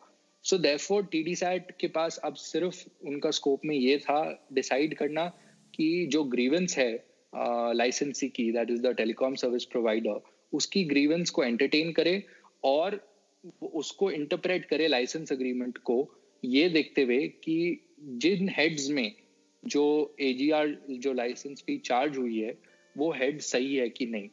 सो 0.43 0.59
देयरफॉर 0.59 1.05
टीडी 1.05 1.35
सैट 1.35 1.73
के 1.81 1.87
पास 1.87 2.19
अब 2.19 2.35
सिर्फ़ 2.35 3.07
उनका 3.07 3.31
स्कोप 3.31 3.61
में 3.65 3.77
ये 3.77 3.99
था 3.99 4.47
डिसाइड 4.53 4.95
करना 4.95 5.27
कि 5.75 6.07
जो 6.07 6.25
ग्रीवेंस 6.25 6.79
है 6.79 7.05
लाइसेंसी 7.75 8.29
uh, 8.29 8.35
की 8.35 8.53
that 8.53 8.71
is 8.71 8.83
the 8.83 8.87
telecom 8.87 9.35
service 9.35 9.65
provider 9.65 10.21
उसकी 10.53 10.85
ग्रीवेंस 10.85 11.31
को 11.31 11.45
एंटरटेन 11.45 11.93
करे 11.93 12.23
और 12.65 13.01
उसको 13.63 14.11
इंटरप्रेट 14.11 14.65
करे 14.65 14.89
लाइसेंस 14.89 15.33
अग्रीमेंट 15.33 15.79
को 15.79 16.22
ये 16.43 16.69
देखते 16.69 17.03
हुए 17.03 17.27
कि 17.45 17.57
जिन 18.19 18.49
हेड्स 18.49 18.89
में 18.91 19.13
जो 19.63 19.83
एजीआर 20.21 20.77
जो 20.91 21.13
लाइसेंस 21.13 21.63
फ़ी 21.67 21.77
चार्ज 21.79 22.17
हुई 22.19 22.39
है, 22.39 22.57
वो 22.97 23.11
हेड 23.13 23.41
सही 23.41 23.75
है 23.77 23.89
कि 23.89 24.07
नहीं? 24.07 24.29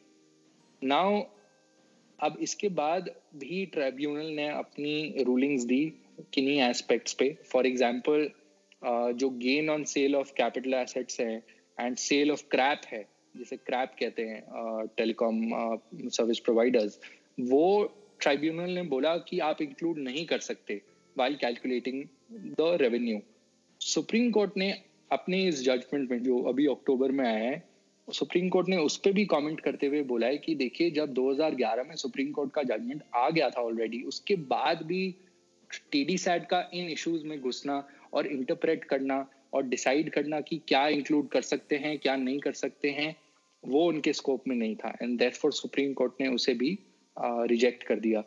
नाउ 0.82 1.22
अब 2.18 2.36
इसके 2.42 2.68
बाद 2.70 3.10
भी 3.36 3.64
ट्राइब्यूनल 3.66 4.26
ने 4.36 4.48
अपनी 4.48 5.24
रूलिंग्स 5.26 5.64
दी 5.64 5.84
किन्हीं 6.34 6.60
एस्पेक्ट्स 6.62 7.12
पे। 7.12 7.36
फॉर 7.52 7.66
एग्जांपल 7.66 8.28
जो 9.14 9.30
gain 9.38 9.70
on 9.70 9.84
sale 9.84 10.16
of 10.16 10.32
capital 10.36 10.74
assets 10.74 11.20
है 11.20 11.34
एंड 11.78 11.96
सेल 11.98 12.30
ऑफ़ 12.32 12.42
क्रैप 12.50 12.80
है, 12.86 13.06
जिसे 13.34 13.56
क्रैप 13.56 13.94
कहते 14.00 14.22
हैं 14.22 14.86
टेलीकॉम 14.96 15.40
सर्विस 15.94 16.38
प्रोवाइडर्स 16.40 16.98
वो 17.40 17.84
ट्राइब्यूनल 18.20 18.70
ने 18.70 18.82
बोला 18.88 19.16
कि 19.28 19.38
आप 19.40 19.62
इंक्लूड 19.62 19.98
नहीं 20.00 20.24
कर 20.26 20.38
सकते। 20.40 20.80
While 21.20 21.34
calculating 21.36 22.04
the 22.58 22.76
revenue 22.80 23.20
Supreme 23.80 24.30
Court 24.30 24.56
ने 24.56 24.70
अपने 25.10 25.42
इस 25.48 25.62
जजमेंट 25.64 26.10
में, 26.10 26.22
जो 26.22 26.42
अभी 26.48 26.66
अक्टूबर 26.66 27.12
में 27.12 27.26
आया 27.26 27.44
है 27.44 27.68
सुप्रीम 28.08 28.48
कोर्ट 28.48 28.68
ने 28.68 28.76
उस 28.76 28.96
पर 28.96 29.12
भी 29.12 29.24
कमेंट 29.26 29.60
करते 29.60 29.86
हुए 29.86 30.02
बोला 30.04 30.26
है 30.26 30.36
कि 30.38 30.54
देखिए, 30.54 30.90
जब 30.90 31.12
2011 31.14 31.86
में 31.88 31.94
सुप्रीम 31.96 32.30
कोर्ट 32.32 32.52
का 32.52 32.62
जजमेंट 32.62 33.02
आ 33.14 33.28
गया 33.30 33.50
था 33.50 33.60
ऑलरेडी 33.62 34.02
उसके 34.02 34.36
बाद 34.52 34.82
भी 34.86 35.02
टीडी 35.92 36.16
सैट 36.18 36.46
का 36.48 36.60
इन 36.74 36.88
इश्यूज़ 36.90 37.26
में 37.26 37.40
घुसना 37.40 37.76
और 38.12 38.26
इंटरप्रेट 38.26 38.84
करना 38.84 39.26
और 39.54 39.62
डिसाइड 39.64 40.10
करना 40.10 40.40
कि 40.40 40.60
क्या 40.68 40.86
इंक्लूड 40.88 41.28
कर 41.28 41.42
सकते 41.42 41.76
हैं, 41.76 41.98
क्या 41.98 42.16
नहीं 42.16 42.38
कर 42.40 42.52
सकते 42.52 42.90
हैं, 42.90 43.14
वो 43.64 43.86
उनके 43.88 44.12
स्कोप 44.12 44.48
में 44.48 44.56
नहीं 44.56 44.74
था. 44.76 44.96
एंड 45.02 45.18
देट 45.18 45.34
सुप्रीम 45.34 45.92
कोर्ट 45.92 46.20
ने 46.20 46.28
उसे 46.28 46.54
भी 46.54 46.78
रिजेक्ट 47.16 47.82
कर 47.82 48.00
दिया. 48.00 48.24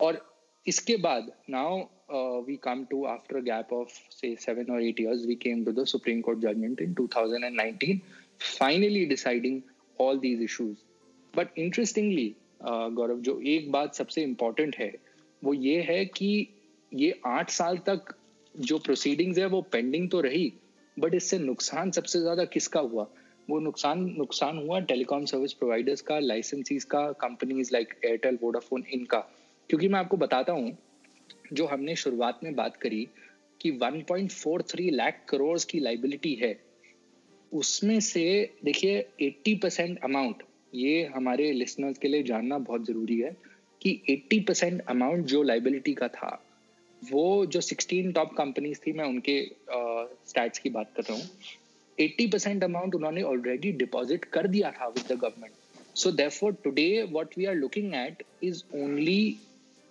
और 0.00 0.20
इसके 0.66 0.96
बाद 0.98 1.30
now 1.50 2.42
we 2.44 2.56
come 2.62 2.84
to 2.90 3.04
after 3.06 3.40
gap 3.42 3.72
of 3.72 3.92
say 4.10 4.34
seven 4.40 4.72
और 4.72 4.82
eight 4.82 5.00
years 5.00 5.24
we 5.26 5.34
came 5.42 5.64
to 5.64 5.72
the 5.72 5.84
Supreme 5.86 6.20
Court 6.20 6.38
judgment 6.40 6.80
in 6.80 6.94
2019 6.94 7.98
finally 8.40 9.06
deciding 9.06 9.62
all 9.98 10.18
these 10.18 10.40
issues. 10.40 10.78
But 11.34 11.50
interestingly, 11.56 12.36
uh, 12.60 12.88
Gaurav 12.90 13.20
जो 13.20 13.40
एक 13.46 13.70
बात 13.72 13.94
सबसे 13.94 14.22
इम्पोर्टेंट 14.22 14.76
है 14.76 14.92
वो 15.42 15.54
ये 15.54 15.80
है 15.82 16.04
कि 16.06 16.30
ये 16.92 17.20
आठ 17.26 17.50
साल 17.50 17.78
तक 17.86 18.14
जो 18.54 18.78
प्रोसीडिंग्स 18.78 19.38
है 19.38 19.46
वो 19.46 19.60
पेंडिंग 19.72 20.10
तो 20.10 20.20
रही 20.20 20.52
बट 20.96 21.14
इससे 21.14 21.38
नुकसान 21.38 21.90
सबसे 21.90 22.20
ज़्यादा 22.20 22.44
किसका 22.46 22.80
हुआ 22.82 23.06
वो 23.48 23.58
नुकसान 23.60 24.04
नुकसान 24.18 24.58
हुआ 24.58 24.78
टेलीकॉम 24.90 25.24
सर्विस 25.24 25.52
प्रोवाइडर्स 25.52 26.00
का 26.00 26.18
लाइसेंसीज 26.20 26.84
का 26.84 27.00
कंपनीज़ 27.20 27.72
लाइक 27.72 27.94
एयरटेल 28.04 28.38
वोडाफोन 28.42 28.84
इनका 28.92 29.24
क्योंकि 29.72 29.88
मैं 29.88 29.98
आपको 29.98 30.16
बताता 30.16 30.52
हूँ, 30.52 30.76
जो 31.52 31.66
हमने 31.66 31.94
शुरुआत 31.96 32.40
में 32.44 32.54
बात 32.54 32.76
करी 32.76 33.06
कि 33.60 33.70
1.43 33.74 34.90
लाख 34.92 35.20
करोड़ 35.28 35.58
की 35.70 35.78
लाइबिलिटी 35.80 36.32
है, 36.34 36.50
उसमें 37.52 38.00
से 38.00 38.24
देखिए 38.64 38.98
80 39.22 39.54
परसेंट 39.62 39.98
अमाउंट 40.04 40.42
ये 40.74 41.04
हमारे 41.14 41.50
लिसनर्स 41.52 41.98
के 41.98 42.08
लिए 42.08 42.22
जानना 42.22 42.58
बहुत 42.58 42.84
ज़रूरी 42.86 43.18
है 43.20 43.30
कि 43.80 43.92
80 44.10 44.40
परसेंट 44.48 44.82
अमाउंट 44.86 45.24
जो 45.26 45.42
लाइबिलिटी 45.42 45.94
का 45.94 46.08
था, 46.08 46.30
वो 47.02 47.46
जो 47.46 47.60
16 47.60 48.12
टॉप 48.14 48.34
कंपनीज़ 48.38 48.80
थी, 48.86 48.92
मैं 48.92 49.04
उनके 49.04 49.40
स्टैट्स 50.28 50.58
की 50.58 50.70
बात 50.70 50.92
कर 50.96 51.02
रहा 51.02 51.16
हूँ 51.16 51.28
80 51.98 52.30
परसेंट 52.32 52.64
अमाउंट 52.64 52.94
उन्होंने 52.94 53.22
ऑलरेडी 53.22 53.72
डिपॉजिट 53.80 54.24
कर 54.34 54.46
दिया 54.48 54.70
था 54.70 54.88
with 54.88 55.12
the 55.12 55.18
government 55.18 55.96
so 55.96 56.12
therefore 56.12 56.52
today 56.64 56.86
what 57.12 57.38
we 57.38 57.44
are 57.44 57.54
looking 57.54 57.94
at 57.94 58.22
is 58.42 58.62
only 58.74 59.38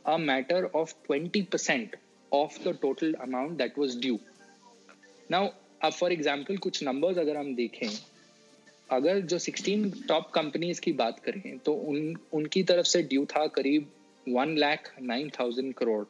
a 0.06 0.18
matter 0.18 0.66
of 0.76 0.94
20 1.12 1.46
percent 1.46 1.96
of 2.34 2.70
the 2.70 2.78
total 2.82 3.14
amount 3.14 3.58
that 3.58 3.80
was 3.80 4.00
due 4.00 4.20
now 5.32 5.50
अब 5.82 5.92
फॉर 5.92 6.14
एग्ज़ाम्पल 6.14 6.58
कुछ 6.58 6.84
numbers 6.84 7.18
अगर 7.18 7.38
हम 7.38 7.56
देखें 7.56 7.90
अगर 8.92 9.20
जो 9.20 9.40
16 9.40 10.08
टॉप 10.08 10.32
कंपनीज़ 10.32 10.82
की 10.82 10.94
बात 10.94 11.20
करें 11.20 11.58
तो 11.58 11.74
उन 11.74 12.18
उनकी 12.34 12.64
तरफ़ 12.64 12.86
से 12.86 13.04
ड्यू 13.04 13.26
था 13.26 13.48
करीब 13.48 13.92
one 14.30 14.58
lakh 14.58 14.96
nine 15.02 15.30
thousand 15.30 15.74
crore 15.74 16.06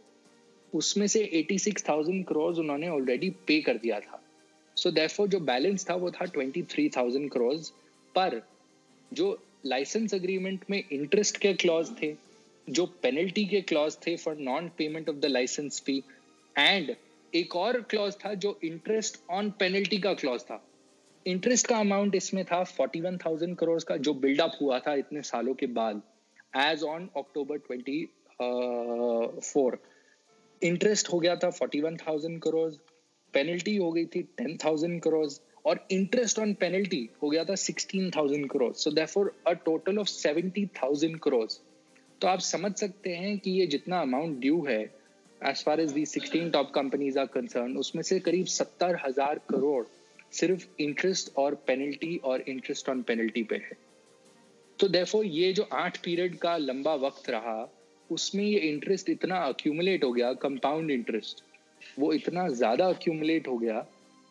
उसमें 0.76 1.08
से 1.08 1.30
86,000 1.36 2.24
करोड़ 2.24 2.56
उन्होंने 2.56 2.90
ऑलरेडी 2.90 3.30
पे 3.30 3.62
कर 3.62 3.78
दिया 3.78 4.00
था। 4.00 4.24
सो 4.78 4.90
so 4.90 4.96
देयरफॉर 4.96 5.28
जो 5.28 5.40
बैलेंस 5.40 5.90
था 5.90 5.96
वो 5.96 6.12
था 6.12 6.26
23,000 6.26 7.30
करोड़ 7.30 7.56
पर 8.16 8.42
जो 9.14 9.44
लाइसेंस 9.66 10.14
अग्रीमेंट 10.14 10.66
में 10.70 10.84
इंटरेस्ट 10.92 11.38
के 11.38 11.54
क्लॉज 11.54 11.90
थे 12.02 12.31
जो 12.70 12.86
पेनल्टी 12.86 13.46
के 13.46 13.62
क्लॉज 13.62 13.98
थे 14.08 14.18
for 14.18 14.38
non 14.38 14.72
payment 14.78 15.10
of 15.10 15.16
the 15.16 15.26
licence 15.26 15.82
fee 15.82 16.04
and 16.58 16.96
एक 17.36 17.56
और 17.56 17.82
क्लॉज 17.82 18.18
था 18.26 18.34
जो 18.34 18.60
इंटरेस्ट 18.64 19.22
ऑन 19.30 19.50
पेनल्टी 19.50 19.98
का 19.98 20.14
क्लॉज 20.14 20.42
था। 20.42 20.68
इंटरेस्ट 21.28 21.68
का 21.68 21.78
अमाउंट 21.78 22.16
इसमें 22.16 22.46
था 22.46 22.66
41,000 22.66 23.56
करोड़ 23.56 23.84
का 23.84 23.98
जो 23.98 24.14
बिल्डअप 24.14 24.52
हुआ 24.62 24.80
था 24.80 24.94
इतने 24.94 25.22
सालों 25.22 25.54
के 25.54 25.68
बाद 25.68 26.02
एज 26.58 26.84
ऑन 26.84 27.10
अक्टूबर 27.18 27.58
24 27.58 29.78
इंटरेस्ट 30.64 31.14
हो 31.14 31.20
गया 31.20 31.36
था 31.36 31.50
41,000 31.50 32.40
करोड़ 32.40 32.74
पेनल्टी 33.34 33.76
हो 33.76 33.92
गई 33.92 34.06
थी 34.06 34.28
10,000 34.42 35.00
करोड़ 35.00 35.28
और 35.66 35.88
इंटरेस्ट 35.92 36.40
ऑन 36.40 36.54
पेनल्टी 36.54 37.10
हो 37.24 37.30
गया 37.30 37.44
था 37.44 37.54
16,000 37.54 38.48
crore 38.52 38.74
so 38.74 38.92
therefore 38.92 39.36
a 39.48 39.52
total 39.52 40.00
of 40.00 40.08
70,000 40.08 41.20
crore 41.20 41.71
तो 42.22 42.28
आप 42.28 42.40
समझ 42.40 42.72
सकते 42.76 43.16
हैं 43.16 43.38
कि 43.40 43.52
ये 43.52 43.66
जितना 43.68 44.00
अमाउंट 44.02 44.40
ड्यू 44.40 44.66
है 44.66 44.82
as 45.42 45.64
far 45.66 45.80
as 45.80 45.92
the 45.92 46.06
sixteen 46.06 46.50
top 46.52 46.72
companies 46.72 47.18
are 47.20 47.26
concern 47.28 47.78
उसमें 47.78 48.02
से 48.04 48.20
करीब 48.20 48.46
सत्तर 48.48 49.00
हज़ार 49.06 49.40
करोड़ 49.50 49.84
सिर्फ़ 50.32 50.66
इंटरेस्ट 50.80 51.36
और 51.38 51.56
पेनल्टी 51.68 52.16
और 52.24 52.42
इंटरेस्ट 52.42 52.90
ऑन 52.90 53.02
पेनल्टी 53.02 53.44
पे 53.44 53.56
है। 53.56 53.78
तो 54.80 54.88
देखो 54.88 55.22
ये 55.24 55.52
जो 55.54 55.68
आठ 55.74 55.98
पीरियड 56.04 56.38
का 56.38 56.56
लंबा 56.58 56.94
वक्त 56.98 57.30
रहा, 57.30 57.68
उसमें 58.10 58.44
ये 58.44 58.60
इंटरेस्ट 58.60 59.10
इतना 59.10 59.38
अक्यूमुलेट 59.46 60.04
हो 60.04 60.12
गया 60.12 60.32
कंपाउंड 60.44 60.92
इंटरेस्ट 60.92 61.44
वो 62.00 62.12
इतना 62.14 62.48
ज़्यादा 62.52 62.88
अक्यूमुलेट 62.90 63.48
हो 63.48 63.58
गया 63.58 63.80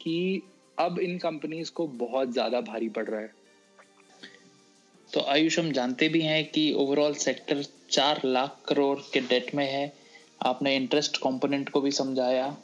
कि 0.00 0.42
अब 0.78 0.98
इन 1.00 1.18
कंपनीज़ 1.18 1.72
को 1.72 1.86
बहुत 1.98 2.32
ज़्यादा 2.32 2.60
भारी 2.62 2.88
पड़ 2.88 3.06
रहा 3.06 3.20
है। 3.20 3.32
तो 5.10 5.20
आयुष, 5.20 5.58
हम 5.58 5.70
जानते 5.72 6.08
भी 6.08 6.20
हैं 6.22 6.44
कि 6.50 6.72
ओवरऑल 6.78 7.14
सेक्टर 7.16 7.62
चार 7.90 8.20
लाख 8.24 8.56
करोड़ 8.68 8.98
के 9.12 9.20
डेट 9.20 9.54
में 9.54 9.66
है। 9.66 9.92
आपने 10.40 10.74
इंटरेस्ट 10.76 11.16
कंपोनेंट 11.22 11.68
को 11.68 11.80
भी 11.80 11.90
समझाया। 11.92 12.56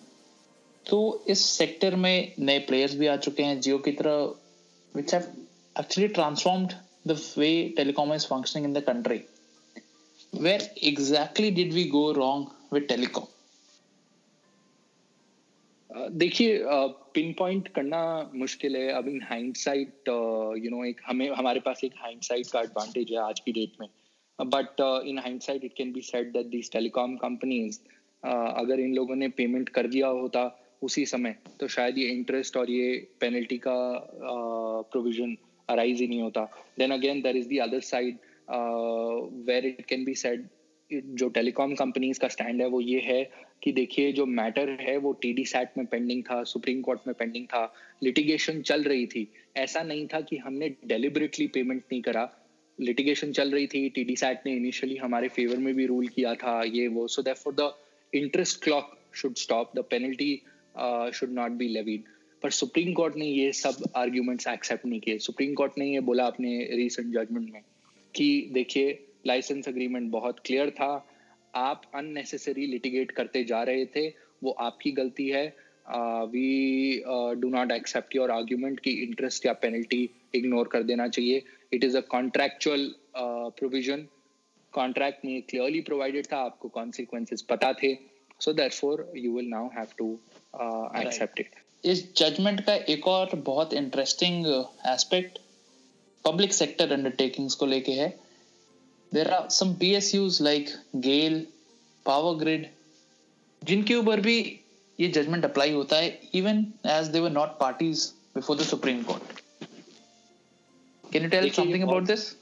तो 0.86 0.98
इस 1.28 1.44
सेक्टर 1.46 1.96
में 1.96 2.32
नए 2.38 2.58
प्लेयर्स 2.58 2.94
भी 2.94 3.06
आ 3.06 3.16
चुके 3.18 3.42
हैं। 3.42 3.60
जियो 3.60 3.78
की 3.78 3.92
तरह 3.92 4.16
which 4.94 5.14
have 5.14 5.24
actually 5.76 6.08
transformed 6.08 6.72
the 7.06 7.18
way 7.38 7.50
telecom 7.76 8.14
is 8.14 8.26
functioning 8.26 8.66
in 8.66 8.72
the 8.72 8.82
country 8.84 9.20
where 10.32 10.70
exactly 10.84 11.50
did 11.50 11.72
we 11.72 11.84
go 11.88 12.10
wrong 12.12 12.46
with 12.72 12.86
telecom 12.88 13.26
देखिए 16.12 16.60
पिन 17.14 17.32
पॉइंट 17.32 17.68
करना 17.68 18.30
मुश्किल 18.34 18.76
है। 18.76 18.88
अब 18.92 19.08
इन 19.08 19.20
हाइंडसाइट 19.22 20.08
यू 20.08 20.70
नो 20.70 20.84
एक 20.84 21.00
हमें, 21.06 21.30
हमारे 21.30 21.60
पास 21.60 21.80
एक 21.84 21.94
हाइंडसाइट 21.98 22.46
का 22.46 22.60
एडवांटेज 22.60 23.12
है 23.12 23.18
आज 23.18 23.40
की 23.40 23.52
डेट 23.52 23.80
में। 23.80 23.88
But 24.38 24.80
in 25.06 25.18
hindsight 25.18 25.64
it 25.64 25.72
can 25.76 25.92
be 25.92 26.00
said 26.02 26.32
that 26.32 26.46
this 26.46 26.70
telecom 26.72 27.16
companies 27.16 27.78
अगर 28.22 28.80
इन 28.80 28.94
लोगों 28.94 29.16
ने 29.16 29.28
पेमेंट 29.38 29.68
कर 29.68 29.86
दिया 29.88 30.08
होता 30.08 30.44
उसी 30.82 31.04
समय 31.06 31.36
तो 31.60 31.68
शायद 31.68 31.98
ये 31.98 32.08
इंटरेस्ट 32.08 32.56
और 32.56 32.70
ये 32.70 32.96
पेनल्टी 33.20 33.58
का 33.58 33.76
प्रोविज़न 34.92 35.36
अराइज 35.68 36.00
ही 36.00 36.06
नहीं 36.08 36.20
होता। 36.22 36.44
Then 36.78 36.90
again 36.90 37.20
there 37.22 37.36
is 37.36 37.48
the 37.48 37.58
other 37.62 37.80
side 37.82 38.18
where 39.46 39.66
it 39.66 39.84
can 39.86 40.04
be 40.04 40.14
said 40.14 40.48
जो 40.90 41.28
टेलीकॉम 41.28 41.74
कंपनीज़ 41.74 42.20
का 42.20 42.28
स्टैंड 42.28 42.60
है 42.62 42.66
वो 42.68 42.80
ये 42.80 43.00
है 43.04 43.22
कि 43.62 43.72
देखिए, 43.72 44.12
जो 44.12 44.26
मैटर 44.26 44.70
है 44.80 44.96
वो 44.96 45.12
टी 45.12 45.32
डी 45.32 45.44
सैट 45.44 45.70
में 45.78 45.86
पेंडिंग 45.86 46.22
था 46.24 46.42
सुप्रीम 46.44 46.80
कोर्ट 46.82 47.00
में 47.06 47.14
पेंडिंग 47.18 47.46
था 47.46 47.72
लिटिगेशन 48.02 48.60
चल 48.62 48.82
रही 48.82 49.06
थी। 49.06 49.26
ऐसा 49.56 49.82
नहीं 49.82 50.06
था 50.06 50.20
कि 50.20 50.36
हमने 50.36 50.68
डेलिबरेटली 50.86 51.46
पेमेंट 51.48 51.82
नहीं 51.82 52.02
करा। 52.02 52.24
लिटिगेशन 52.78 53.32
चल 53.32 53.50
रही 53.50 53.66
थी 53.66 53.88
टी 53.88 54.04
डी 54.04 54.16
सैट 54.16 54.40
ने 54.46 54.52
इनिशियली 54.56 54.96
हमारे 54.96 55.28
फेवर 55.28 55.56
में 55.58 55.74
भी 55.74 55.86
रूल 55.86 56.08
किया 56.08 56.34
था, 56.34 56.62
ये 56.62 56.88
वो 56.88 57.06
so 57.08 57.22
that 57.22 57.36
for 57.36 57.54
the 57.54 57.72
interest 58.12 58.62
clock 58.62 58.96
should 59.14 59.34
stop 59.36 59.72
the 59.76 59.84
penalty 59.90 60.34
should 61.14 61.32
not 61.32 61.52
be 61.52 61.68
levied 61.68 62.04
पर 62.42 62.50
सुप्रीम 62.50 62.92
कोर्ट 62.92 63.16
ने 63.16 63.26
ये 63.26 63.52
सब 63.52 63.82
आर्ग्यूमेंट्स 63.96 64.46
एक्सेप्ट 64.48 64.86
नहीं 64.86 65.00
किए। 65.00 65.18
सुप्रीम 65.18 65.54
कोर्ट 65.54 65.78
ने 65.78 65.86
ये 65.86 66.00
बोला 66.00 66.26
अपने 66.26 66.58
रिसेंट 66.74 67.12
जजमेंट 67.14 67.50
में 67.52 67.62
कि 68.14 68.48
देखिए 68.52 68.98
लाइसेंस 69.26 69.68
अग्रीमेंट 69.68 70.10
बहुत 70.10 70.40
क्लियर 70.44 70.70
था, 70.70 71.06
आप 71.54 71.82
अननेसेसरी 71.94 72.66
लिटिगेट 72.66 73.10
करते 73.10 73.44
जा 73.44 73.62
रहे 73.62 73.86
थे, 73.86 74.08
वो 74.42 74.50
आपकी 74.50 74.90
गलती 74.92 75.28
है 75.28 75.46
we 76.28 77.02
do 77.40 77.48
not 77.50 77.72
accept 77.72 78.16
your 78.16 78.30
argument 78.30 78.80
की 78.80 78.90
इंटरेस्ट 79.02 79.46
या 79.46 79.52
पेनल्टी 79.62 80.08
इग्नोर 80.34 80.68
कर 80.68 80.82
देना 80.82 81.08
चाहिए। 81.08 81.42
It 81.72 81.84
is 81.84 81.96
a 81.96 82.00
contractual 82.10 82.90
provision 83.16 84.06
contract 84.72 85.24
में 85.24 85.40
क्लियरली 85.42 85.80
प्रोवाइडेड 85.82 86.26
था 86.32 86.38
आपको 86.44 86.68
कॉन्सिक्वेंसेस 86.70 87.42
पता 87.50 87.72
थे। 87.82 87.94
So 88.40 88.52
therefore 88.52 89.12
you 89.16 89.36
will 89.36 89.48
now 89.48 89.68
have 89.76 89.86
to 89.98 90.12
accept 91.00 91.40
it 91.40 91.54
इस 91.84 92.04
जजमेंट 92.16 92.60
का 92.66 92.74
एक 92.92 93.06
और 93.08 93.34
बहुत 93.46 93.72
interesting 93.74 94.46
aspect 94.92 95.38
public 96.24 96.52
sector 96.52 96.92
undertakings 96.92 97.54
को 97.54 97.66
लेके 97.66 97.92
है। 97.92 98.08
There 99.12 99.30
are 99.30 99.48
some 99.50 99.74
PSUs 99.80 100.40
like 100.42 100.68
GAIL 101.00 101.46
Power 102.06 102.38
Grid 102.38 102.66
जिनके 103.62 103.94
ऊपर 103.94 104.20
भी 104.20 104.38
ये 105.00 105.08
जजमेंट 105.08 105.44
अप्लाई 105.44 105.72
होता 105.72 105.96
है 105.96 106.20
even 106.34 106.66
as 106.86 107.06
they 107.06 107.20
were 107.20 107.30
not 107.30 107.48
parties 107.48 108.10
before 108.34 108.56
the 108.56 108.60
Supreme 108.60 109.02
Court 109.02 109.40
can 111.12 111.22
you 111.22 111.28
tell 111.28 111.50
something 111.50 111.82
about 111.82 112.02
this 112.02 112.36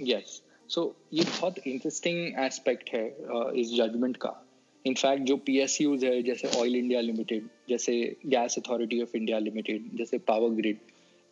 yes 0.00 0.42
so 0.68 0.96
ये 1.12 1.24
बहुत 1.24 1.58
इंटरेस्टिंग 1.58 2.44
एस्पेक्ट 2.44 2.90
है 2.90 3.16
uh, 3.34 3.52
इस 3.52 3.74
जजमेंट 3.74 4.16
का. 4.16 4.44
इनफैक्ट 4.86 5.22
जो 5.22 5.36
पी 5.36 5.58
एस 5.58 5.80
यूज़ 5.80 6.06
है 6.06 6.22
जैसे 6.22 6.48
ऑयल 6.48 6.76
इंडिया 6.76 7.00
लिमिटेड 7.00 7.48
जैसे 7.68 8.16
Gas 8.26 8.58
Authority 8.58 9.02
of 9.02 9.16
India 9.16 9.38
Limited 9.38 9.90
जैसे 9.94 10.18
पावर 10.18 10.48
ग्रिड 10.48 10.78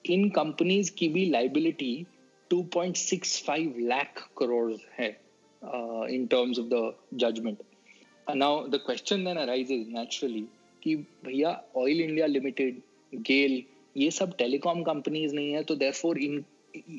इन 0.07 0.29
कंपनीज़ 0.31 0.91
की 0.91 1.09
भी 1.09 1.25
liability 1.31 2.07
2.65 2.51 3.89
lakh 3.89 4.21
crores 4.35 4.81
hai 4.99 5.17
uh, 5.63 6.03
in 6.03 6.29
terms 6.29 6.59
of 6.59 6.71
the 6.71 6.95
judgment. 7.17 7.61
And 7.61 7.76
now 8.35 8.67
the 8.67 8.79
question 8.79 9.25
then 9.25 9.39
arises 9.39 9.87
naturally 9.89 10.45
कि 10.83 10.97
भैया 10.97 11.51
oil 11.77 12.01
India 12.01 12.27
limited 12.27 12.81
GAIL 13.15 13.63
ये 13.97 14.11
सब 14.11 14.37
telecom 14.37 14.83
companies 14.83 15.35
नहीं 15.35 15.53
है 15.53 15.63
तो 15.63 15.75
देयरफॉर 15.75 16.19
इन, 16.19 16.45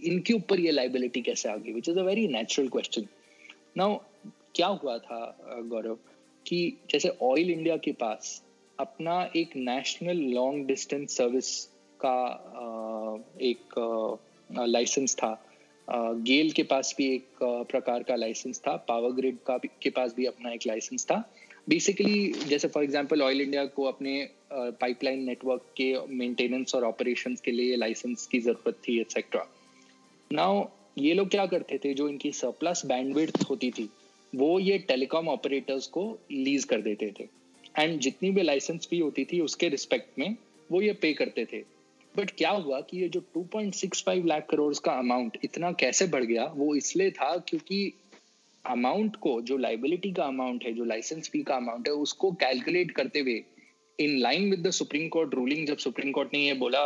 इनके 0.04 0.34
ऊपर 0.34 0.60
ये 0.60 0.72
लाइबिलिटी 0.72 1.22
कैसे 1.22 1.50
आ 1.50 1.56
गई 1.56 1.74
which 1.74 1.90
is 1.90 2.00
a 2.00 2.04
very 2.04 2.28
natural 2.28 2.68
question 2.68 3.08
now 3.78 3.98
क्या 4.56 4.68
हुआ 4.68 4.98
था, 4.98 5.38
गौरव, 5.64 5.98
कि 6.46 6.78
जैसे 6.92 7.10
ऑयल 7.22 7.50
इंडिया 7.52 7.78
के 7.78 7.92
पास 7.92 8.44
अपना 8.80 9.32
एक 9.36 9.56
नेशनल 9.56 10.18
लॉन्ग 10.18 10.66
डिस्टेंस 10.68 11.18
सर्विस 11.18 11.70
का 12.06 12.18
एक 13.42 13.80
लाइसेंस 14.52 15.16
था 15.16 15.44
गेल 15.88 16.52
के 16.52 16.64
पास 16.64 16.94
भी 16.98 17.06
एक 17.16 17.44
प्रकार 17.44 18.04
का 18.04 18.16
लाइसेंस 18.16 18.60
था 18.60 18.76
पावर 18.88 19.12
ग्रिड 19.12 19.38
का 19.48 19.58
के 19.82 19.90
पास 19.90 20.14
भी 20.16 20.26
अपना 20.26 20.52
एक 20.54 20.68
लाइसेंस 20.68 21.06
था। 21.06 21.18
बेसिकली 21.70 22.32
जैसे 22.48 22.68
फॉर 22.68 22.84
एग्जांपल 22.84 23.22
ऑयल 23.22 23.42
इंडिया 23.42 23.66
को 23.68 23.84
अपने 23.84 24.28
पाइपलाइन 24.54 25.24
नेटवर्क 25.24 25.62
के 25.78 25.94
मेंटेनेंस 26.10 26.76
और 26.76 26.84
ऑपरेशंस 26.86 27.42
के 27.42 27.52
लिए 27.52 27.76
लाइसेंस 27.76 28.26
की 28.28 28.40
ज़रूरत 28.40 28.78
थी 28.88 29.00
एक्सेट्रा 29.02 29.48
नाउ 30.32 30.64
ये 30.98 31.14
लोग 31.14 31.30
क्या 31.30 31.46
करते 31.46 31.78
थे, 31.78 31.94
जो 31.94 32.08
इनकी 32.10 32.32
सरप्लस 32.32 32.86
बैंडविड्थ 32.86 33.44
होती 33.50 33.70
थी, 33.72 33.90
वो 34.34 34.60
ये 34.60 34.78
टेलीकॉम 34.88 35.28
ऑपरेटर्स 35.30 35.88
को 35.88 36.04
लीज 36.32 36.64
कर 36.64 36.82
देते 36.82 37.12
थे। 37.20 37.28
एंड 37.76 38.00
जितनी 38.00 38.32
भी 38.32 38.42
लाइसेंस 38.42 38.88
फ़ी 38.90 39.00
होती 39.00 39.26
थी, 39.26 39.40
उसके 39.42 39.70
रिस्पेक्ट 39.70 40.20
में 40.20 40.36
वो 40.70 40.82
ये 40.82 40.94
पे 40.94 41.14
करते 41.14 41.46
थे। 41.46 41.64
बट 42.18 42.32
क्या 42.32 42.50
हुआ 42.50 42.80
कि 42.82 43.02
ये 43.02 43.10
जो 43.10 43.20
2.65 43.38 44.26
लाख 44.26 44.48
करोड़ 44.50 44.74
का 44.86 44.92
अमाउंट 44.92 45.38
इतना 45.44 45.72
कैसे 45.72 46.08
बढ़ 46.08 46.24
गया, 46.24 46.46
वो 46.46 46.76
इसलिए 46.76 47.12
था 47.12 47.38
क्योंकि 47.38 47.94
अमाउंट 48.66 49.16
को, 49.16 49.42
जो 49.42 49.58
लाइबिलिटी 49.58 50.12
का 50.12 50.24
अमाउंट 50.24 50.64
है, 50.64 50.74
जो 50.74 50.86
लाइसेंस 50.86 51.30
फ़ी 51.30 51.44
का 51.44 51.56
अमाउंट 51.56 51.88
है, 51.88 51.94
उसको 51.94 52.32
कैलकुलेट 52.32 52.92
करते 52.92 53.20
हुए 53.20 53.44
in 54.00 54.18
line 54.20 54.50
with 54.50 54.68
the 54.68 54.72
Supreme 54.72 55.08
Court 55.08 55.34
ruling 55.34 55.66
जब 55.68 55.78
सुप्रीम 55.78 56.12
कोर्ट 56.12 56.34
ने 56.34 56.40
ये 56.40 56.54
बोला 56.54 56.86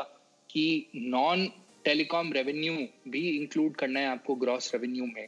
कि 0.49 0.65
नॉन 0.95 1.45
टेलीकॉम 1.85 2.31
रेवेन्यू 2.33 2.73
भी 3.07 3.27
इंक्लूड 3.29 3.75
करना 3.75 3.99
है 3.99 4.07
आपको 4.07 4.35
ग्रॉस 4.35 4.73
रेवेन्यू 4.73 5.05
में 5.05 5.27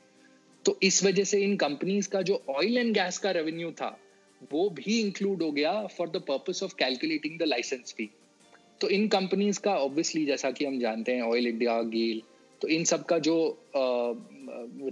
तो 0.65 0.77
इस 0.83 1.03
वजह 1.03 1.23
से 1.23 1.41
इन 1.43 1.55
कंपनीज़ 1.57 2.09
का 2.09 2.21
जो 2.21 2.41
ऑयल 2.49 2.77
एंड 2.77 2.93
गैस 2.93 3.17
का 3.17 3.31
रेवेन्यू 3.31 3.71
था, 3.71 3.97
वो 4.53 4.69
भी 4.69 4.99
इंक्लूड 4.99 5.43
हो 5.43 5.51
गया 5.51 5.85
for 5.87 6.09
the 6.09 6.21
purpose 6.27 6.63
of 6.63 6.75
calculating 6.79 7.39
the 7.39 7.43
licence 7.43 7.93
fee 7.97 8.09
तो 8.81 8.89
इन 8.89 9.07
कंपनीज़ 9.07 9.59
का 9.59 9.75
ऑब्वियसली 9.77 10.25
जैसा 10.25 10.51
कि 10.51 10.65
हम 10.65 10.79
जानते 10.79 11.11
हैं 11.11 11.21
ऑयल 11.21 11.47
इंडिया 11.47 11.81
गेल 11.81 12.21
तो 12.61 12.67
इन 12.67 12.83
सब 12.83 13.05
का 13.05 13.19
जो 13.19 13.35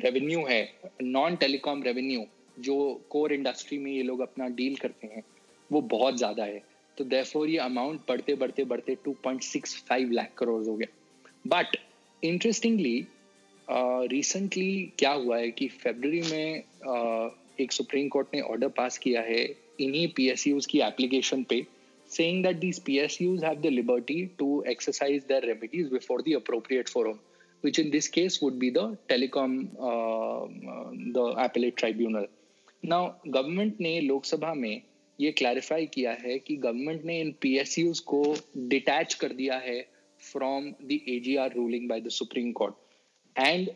रेवेन्यू 0.03 0.45
है 0.45 0.73
नॉन 1.03 1.35
टेलीकॉम 1.35 1.83
रेवेन्यू 1.83 2.25
जो 2.59 3.01
कोर 3.09 3.33
इंडस्ट्री 3.33 3.77
में 3.77 3.91
ये 3.91 4.03
लोग 4.03 4.19
अपना 4.19 4.47
डील 4.47 4.75
करते 4.75 5.07
हैं 5.07 5.23
वो 5.71 5.81
बहुत 5.81 6.17
ज़्यादा 6.17 6.43
है। 6.43 6.61
तो 6.97 7.03
देफोर 7.03 7.49
ये 7.49 7.57
अमाउंट 7.57 7.99
बढ़ते 8.09 8.35
बढ़ते 8.35 8.63
बढ़ते 8.63 8.97
2.65 9.07 10.11
लाख 10.11 10.33
करोड़ 10.37 10.63
हो 10.65 10.75
गया। 10.75 10.87
बट 11.47 11.77
इंटरेस्टिंगली 12.23 13.07
रिसेंटली 13.69 14.91
क्या 14.99 15.11
हुआ 15.11 15.37
है 15.37 15.51
कि 15.51 15.67
फेबररी 15.67 16.21
में 16.21 16.63
uh, 16.63 17.61
एक 17.61 17.71
सुप्रीम 17.71 18.07
कोर्ट 18.07 18.27
ने 18.33 18.41
ऑर्डर 18.41 18.67
पास 18.67 18.97
किया 18.97 19.21
है 19.21 19.43
इन्हीं 19.79 20.07
पी 20.07 20.33
की 20.69 20.79
एप्लीकेशन 20.79 21.43
पे। 21.43 21.65
Saying 22.11 22.41
that 22.43 22.59
these 22.59 22.79
PSUs 22.79 23.43
have 23.43 23.61
the 23.61 23.71
liberty 23.71 24.19
to 24.39 24.63
exercise 24.65 25.23
their 25.25 25.41
remedies 25.41 25.89
before 25.89 26.21
the 26.21 26.33
appropriate 26.33 26.89
forum, 26.89 27.19
which 27.63 27.79
in 27.79 27.91
this 27.91 28.07
case 28.09 28.41
would 28.41 28.59
be 28.59 28.69
the 28.69 28.85
telecom, 29.09 29.53
uh, 29.79 30.47
the 31.13 31.25
appellate 31.37 31.77
tribunal. 31.77 32.27
Now, 32.83 33.03
government 33.29 33.79
ने 33.81 33.99
लोकसभा 34.01 34.53
में 34.53 34.81
ये 35.19 35.31
clarify 35.31 35.85
किया 35.93 36.11
है 36.21 36.37
कि 36.39 36.55
government 36.57 37.03
ने 37.05 37.19
इन 37.21 37.31
PSUs 37.41 37.99
को 38.11 38.23
detach 38.69 39.13
कर 39.23 39.33
दिया 39.33 39.57
है 39.65 39.79
from 40.21 40.69
the 40.83 40.99
AGR 41.09 41.53
ruling 41.55 41.87
by 41.89 42.01
the 42.01 42.09
Supreme 42.17 42.51
Court 42.59 43.39
and 43.39 43.69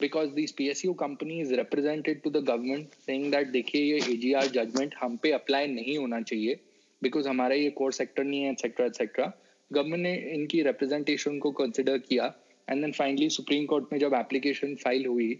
because 0.00 0.30
this 0.34 0.52
PSU 0.58 0.92
company 1.02 1.40
is 1.40 1.54
represented 1.54 2.22
to 2.22 2.30
the 2.30 2.44
government 2.44 2.94
saying 3.06 3.30
that 3.32 3.48
देखिए 3.56 3.82
ये 3.84 4.12
एजीआर 4.12 4.46
जजमेंट 4.58 4.94
हम 5.00 5.16
पे 5.22 5.32
अप्लाई 5.32 5.66
नहीं 5.72 5.98
होना 5.98 6.20
चाहिए 6.30 6.60
बिकॉज़ 7.06 7.28
हमारा 7.28 7.54
ये 7.54 7.70
कोर 7.80 7.92
सेक्टर 7.92 8.24
नहीं 8.24 8.42
है 8.42 8.50
एक्सेट्रा 8.50 8.86
एक्सेट्रा 8.86 9.32
गवर्नमेंट 9.70 10.02
ने 10.02 10.14
इनकी 10.34 10.62
रिप्रेजेंटेशन 10.62 11.38
को 11.38 11.50
कंसिडर 11.60 11.98
किया 12.08 12.32
and 12.68 12.80
then 12.80 12.92
finally 12.92 13.28
Supreme 13.36 13.66
Court 13.66 13.92
में 13.92 13.98
जब 13.98 14.14
एप्लीकेशन 14.20 14.74
फ़ाइल 14.84 15.06
हुई 15.06 15.32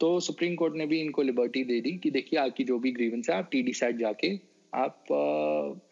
तो 0.00 0.18
सुप्रीम 0.26 0.54
कोर्ट 0.62 0.74
ने 0.76 0.86
भी 0.86 1.00
इनको 1.00 1.22
लिबर्टी 1.22 1.64
दे 1.64 1.80
दी 1.80 1.96
कि 2.02 2.10
देखिए 2.10 2.40
आपकी 2.40 2.64
जो 2.64 2.78
भी 2.78 2.92
ग्रीवेंस 2.92 3.30
है 3.30 3.36
आप 3.36 3.48
टी 3.52 3.62
डी 3.62 3.72
साइड 3.80 3.98
जाके 3.98 4.34
आप 4.74 5.04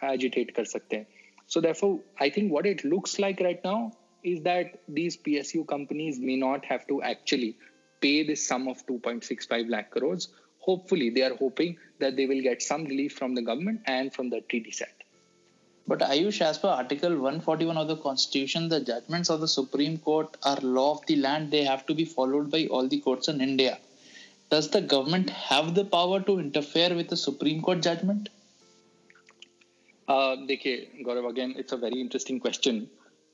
एजिटेट 0.04 0.50
uh, 0.50 0.56
कर 0.56 0.64
सकते 0.64 0.96
हैं 0.96 1.06
so 1.48 1.60
therefore 1.60 1.88
I 2.22 2.30
think 2.36 2.52
what 2.52 2.66
it 2.66 2.84
looks 2.86 3.18
like 3.20 3.42
right 3.42 3.66
now 3.66 3.90
is 4.24 4.42
that 4.42 4.80
these 4.88 5.16
PSU 5.16 5.66
companies 5.66 6.18
may 6.18 6.36
not 6.36 6.64
have 6.64 6.86
to 6.88 7.02
actually 7.02 7.56
pay 8.02 8.26
this 8.26 8.46
sum 8.46 8.68
of 8.68 8.84
2.65 8.86 9.68
lakh 9.68 9.90
crores. 9.90 10.28
Hopefully, 10.58 11.10
they 11.10 11.22
are 11.22 11.34
hoping 11.36 11.76
that 11.98 12.16
they 12.16 12.26
will 12.26 12.42
get 12.42 12.62
some 12.62 12.84
relief 12.84 13.14
from 13.14 13.34
the 13.34 13.42
government 13.42 13.80
and 13.86 14.12
from 14.12 14.28
the 14.30 14.42
TD 14.42 14.74
set. 14.74 14.99
But 15.86 16.00
Ayush, 16.00 16.40
as 16.40 16.58
per 16.58 16.68
Article 16.68 17.10
141 17.10 17.76
of 17.76 17.88
the 17.88 17.96
Constitution, 17.96 18.68
the 18.68 18.80
judgments 18.80 19.28
of 19.28 19.40
the 19.40 19.48
Supreme 19.48 19.98
Court 19.98 20.36
are 20.44 20.58
law 20.62 20.92
of 20.92 21.06
the 21.06 21.16
land. 21.16 21.50
They 21.50 21.64
have 21.64 21.86
to 21.86 21.94
be 21.94 22.04
followed 22.04 22.50
by 22.50 22.66
all 22.66 22.86
the 22.86 23.00
courts 23.00 23.28
in 23.28 23.40
India. 23.40 23.78
Does 24.50 24.70
the 24.70 24.80
government 24.80 25.30
have 25.30 25.74
the 25.74 25.84
power 25.84 26.20
to 26.20 26.38
interfere 26.38 26.94
with 26.94 27.08
the 27.08 27.16
Supreme 27.16 27.62
Court 27.62 27.82
judgment? 27.82 28.28
देखिए 30.46 31.02
Gaurav 31.04 31.28
again 31.28 31.54
it's 31.58 31.74
a 31.74 31.76
very 31.82 32.00
interesting 32.00 32.40
question 32.40 32.78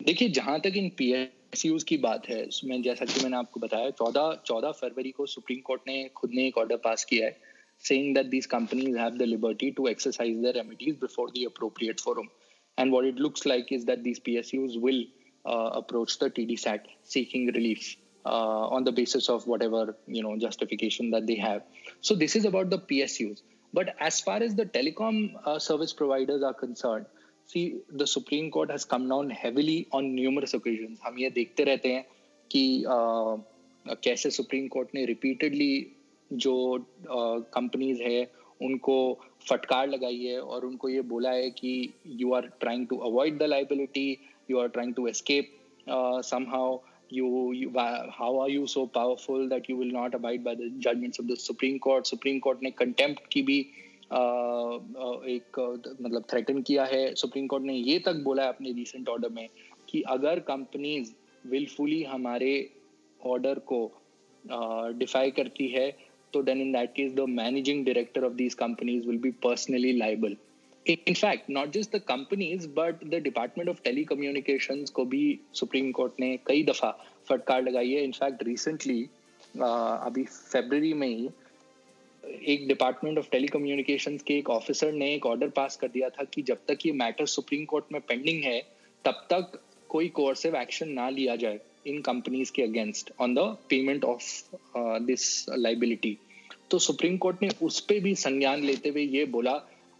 देखिए 0.00 0.28
जहाँ 0.38 0.58
तक 0.60 0.72
इन 0.76 0.88
PSUs 0.98 1.84
की 1.90 1.96
बात 1.98 2.28
है 2.28 2.40
मैं 2.64 2.80
जैसा 2.82 3.04
कि 3.04 3.22
मैंने 3.22 3.36
आपको 3.36 3.60
बताया 3.60 3.90
चौदह 4.00 4.42
चौदह 4.46 4.72
फरवरी 4.80 5.10
को 5.18 5.26
सुप्रीम 5.34 5.60
कोर्ट 5.66 5.82
ने 5.88 5.96
खुद 6.16 6.30
ने 6.34 6.46
एक 6.48 6.58
ऑर्डर 6.58 6.76
पास 6.84 7.04
किया 7.10 7.26
है 7.26 7.45
saying 7.85 8.13
that 8.13 8.29
these 8.29 8.47
companies 8.47 8.95
have 8.95 9.17
the 9.17 9.25
liberty 9.25 9.71
to 9.73 9.87
exercise 9.87 10.35
their 10.41 10.53
remedies 10.53 10.95
before 10.95 11.29
the 11.31 11.45
appropriate 11.45 11.99
forum. 11.99 12.29
And 12.77 12.91
what 12.91 13.05
it 13.05 13.15
looks 13.15 13.45
like 13.45 13.71
is 13.71 13.85
that 13.85 14.03
these 14.03 14.19
PSUs 14.19 14.79
will 14.79 15.03
uh, 15.45 15.71
approach 15.73 16.19
the 16.19 16.29
TDSAT 16.29 16.81
seeking 17.03 17.47
relief 17.47 17.95
uh, 18.25 18.67
on 18.67 18.83
the 18.83 18.91
basis 18.91 19.29
of 19.29 19.47
whatever 19.47 19.95
you 20.07 20.21
know 20.21 20.37
justification 20.37 21.11
that 21.11 21.25
they 21.25 21.35
have. 21.35 21.63
So 22.01 22.15
this 22.15 22.35
is 22.35 22.45
about 22.45 22.69
the 22.69 22.79
PSUs. 22.79 23.41
But 23.73 23.95
as 23.99 24.19
far 24.19 24.43
as 24.43 24.55
the 24.55 24.65
telecom 24.65 25.33
uh, 25.45 25.57
service 25.57 25.93
providers 25.93 26.43
are 26.43 26.53
concerned, 26.53 27.05
see 27.45 27.79
the 27.89 28.05
Supreme 28.05 28.51
Court 28.51 28.69
has 28.69 28.85
come 28.85 29.07
down 29.09 29.29
heavily 29.29 29.87
on 29.91 30.13
numerous 30.15 30.53
occasions. 30.53 30.99
हम 31.05 31.17
ये 31.19 31.29
देखते 31.29 31.63
रहते 31.63 31.93
हैं 31.93 32.05
कि 32.51 32.63
uh, 32.87 33.39
कैसे 34.03 34.29
supreme 34.29 34.67
court 34.67 34.89
ने 34.95 35.05
repeatedly 35.05 35.71
जो 36.32 36.54
companies 37.54 38.02
है 38.02 38.30
उनको 38.62 38.96
फटकार 39.48 39.88
लगाई 39.88 40.24
है 40.24 40.40
और 40.40 40.64
उनको 40.66 40.88
ये 40.88 41.00
बोला 41.12 41.30
है 41.30 41.50
कि 41.50 41.92
you 42.06 42.32
are 42.34 42.50
trying 42.60 42.86
to 42.88 42.96
avoid 43.08 43.38
the 43.38 43.42
liability 43.42 44.10
you 44.50 44.58
are 44.58 44.68
trying 44.68 44.94
to 44.94 45.06
escape 45.08 45.52
somehow 45.88 46.78
you, 47.10 47.52
you 47.52 47.70
how 48.10 48.38
are 48.38 48.48
you 48.48 48.66
so 48.66 48.86
powerful 48.86 49.48
that 49.48 49.68
you 49.68 49.76
will 49.76 49.92
not 49.92 50.14
abide 50.14 50.42
by 50.44 50.54
the 50.54 50.70
judgments 50.78 51.20
of 51.20 51.28
the 51.28 51.36
supreme 51.36 51.78
court? 51.78 52.06
Supreme 52.06 52.40
court 52.40 52.62
ने 52.62 52.72
contempt 52.80 53.28
की 53.32 53.42
भी 53.42 53.58
एक 55.34 55.58
मतलब 56.02 56.24
threaten 56.30 56.60
किया 56.62 56.84
है। 56.84 57.14
Supreme 57.14 57.46
court 57.46 57.64
ने 57.64 57.74
ये 57.74 57.98
तक 57.98 58.22
बोला 58.24 58.42
है 58.42 58.48
अपने 58.48 58.72
रिसेंट 58.72 59.08
ऑर्डर 59.08 59.28
में 59.28 59.48
कि 59.88 60.02
अगर 60.08 60.40
कंपनीज़ 60.40 61.12
विलफुली 61.44 62.02
हमारे 62.02 62.52
ऑर्डर 63.20 63.58
को 63.72 63.80
डिफाई 64.98 65.30
करती 65.30 65.68
है 65.68 65.88
तो 66.36 66.42
then 66.42 66.60
in 66.60 66.72
that 66.72 66.94
case 66.96 67.12
the 67.12 67.28
managing 67.36 67.84
director 67.86 68.24
of 68.24 68.32
these 68.42 68.54
companies 68.64 69.06
will 69.08 69.18
be 69.18 69.30
personally 69.44 69.92
liable 69.98 70.36
in 70.86 71.16
fact, 71.18 71.48
not 71.48 71.70
just 71.72 71.94
the 71.94 71.98
companies, 72.00 72.66
but 72.74 73.00
the 73.12 73.18
department 73.20 73.70
of 73.70 73.78
telecommunications 73.82 74.90
को 74.90 75.04
भी 75.04 75.22
सुप्रीम 75.54 75.90
कोर्ट 75.92 76.20
ने 76.20 76.28
कई 76.46 76.62
दफ़ा 76.64 76.90
फटकार 77.28 77.62
लगाई 77.62 77.90
है। 77.92 78.02
इनफैक्ट 78.04 78.42
रिसेंटली 78.46 79.02
अभी 79.56 80.22
फेब्रवरी 80.24 80.92
में 80.94 81.06
ही, 81.08 81.28
एक 82.52 82.66
डिपार्टमेंट 82.68 83.18
ऑफ़ 83.18 83.30
टेलीकम्युनिकेशंस 83.30 84.22
के 84.22 84.36
एक 84.38 84.50
ऑफिसर 84.50 84.92
ने 84.92 85.12
एक 85.14 85.26
ऑर्डर 85.26 85.48
पास 85.56 85.76
कर 85.76 85.88
दिया 85.88 86.08
था 86.10 86.24
कि 86.34 86.42
जब 86.42 86.58
तक 86.68 86.86
ये 86.86 86.92
मैटर 87.00 87.26
सुप्रीम 87.34 87.64
कोर्ट 87.64 87.92
में 87.92 88.00
पेंडिंग 88.08 88.42
है, 88.44 88.60
तब 89.04 89.26
तक 89.32 89.60
कोई 89.88 90.08
कोर्सिव 90.20 90.56
एक्शन 90.56 90.92
ना 90.92 91.08
लिया 91.08 91.36
जाए 91.36 91.60
इन 91.86 92.00
कंपनीज़ 92.02 92.52
के 92.52 92.62
against 92.62 93.12
on 93.20 93.34
the 93.34 93.48
payment 93.70 94.04
of 94.04 94.24
this 95.06 95.28
liability 95.58 96.16
तो 96.70 96.78
सुप्रीम 96.78 97.16
कोर्ट 97.16 97.42
ने 97.42 97.48
उस 97.62 97.80
पर 97.80 98.00
भी 98.00 98.14
संज्ञान 98.14 98.62
लेते 98.64 98.88
हुए 98.88 99.02
ये 99.02 99.24
बोला 99.34 99.52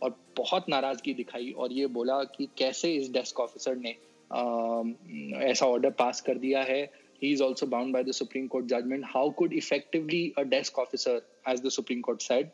और 0.03 0.15
बहुत 0.37 0.69
नाराज़गी 0.69 1.15
दिखाई 1.15 1.51
और 1.59 1.73
ये 1.73 1.87
बोला 1.97 2.23
कि 2.37 2.49
कैसे 2.59 2.93
इस 2.95 3.11
डेस्क 3.13 3.41
ऑफिसर 3.41 3.77
ने 3.77 3.91
ऐसा 5.51 5.67
ऑर्डर 5.67 5.91
पास 5.91 6.21
कर 6.21 6.39
दिया 6.39 6.63
है। 6.63 6.83
He 7.23 7.31
is 7.33 7.43
also 7.43 7.67
bound 7.67 7.93
by 7.93 8.05
the 8.05 8.13
Supreme 8.13 8.47
Court 8.47 8.67
judgment 8.67 9.05
how 9.07 9.31
could 9.31 9.53
effectively 9.53 10.33
a 10.39 10.43
desk 10.45 10.79
officer 10.79 11.23
as 11.49 11.61
the 11.61 11.69
Supreme 11.69 12.01
Court 12.01 12.23
side 12.23 12.49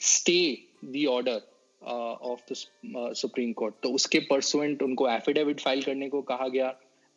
stay 0.00 0.38
the 0.86 1.40
of 1.82 2.52
the 2.52 3.12
Supreme 3.16 3.52
Court 3.52 3.74
तो 3.82 3.88
उसके 3.94 4.18
परसुएंट 4.30 4.82
उनको 4.82 5.08
affidavit 5.10 5.60
file 5.60 5.82
करने 5.82 6.08
को 6.08 6.20
कहा 6.22 6.48
गया। 6.48 6.68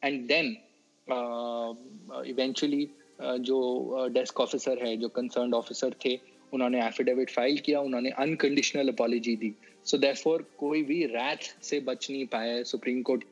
एंड 0.02 0.26
देन 0.28 0.56
इवेंचुअली 2.28 2.88
जो 3.22 3.60
uh, 4.00 4.14
desk 4.14 4.40
officer 4.40 4.86
है, 4.86 4.96
जो 4.98 5.08
कंसर्न 5.10 5.54
ऑफिसर 5.54 5.96
थे 6.06 6.20
उन्होंने 6.54 6.86
एफिडेविट 6.86 7.30
फ़ाइल 7.32 7.58
किया, 7.60 7.80
उन्होंने 7.82 8.10
अनकंडीशनल 8.20 8.90
अपॉलोजी 8.90 9.36
दी। 9.36 9.54
सो 9.86 9.98
देफोर 9.98 10.46
कोई 10.60 10.84
भी 10.84 11.04
रैथ 11.08 11.52
से 11.64 11.80
बच 11.82 12.10
नहीं 12.12 12.26
पाया 12.28 12.62
सुप्रीम 12.66 13.02
कोर्ट 13.02 13.24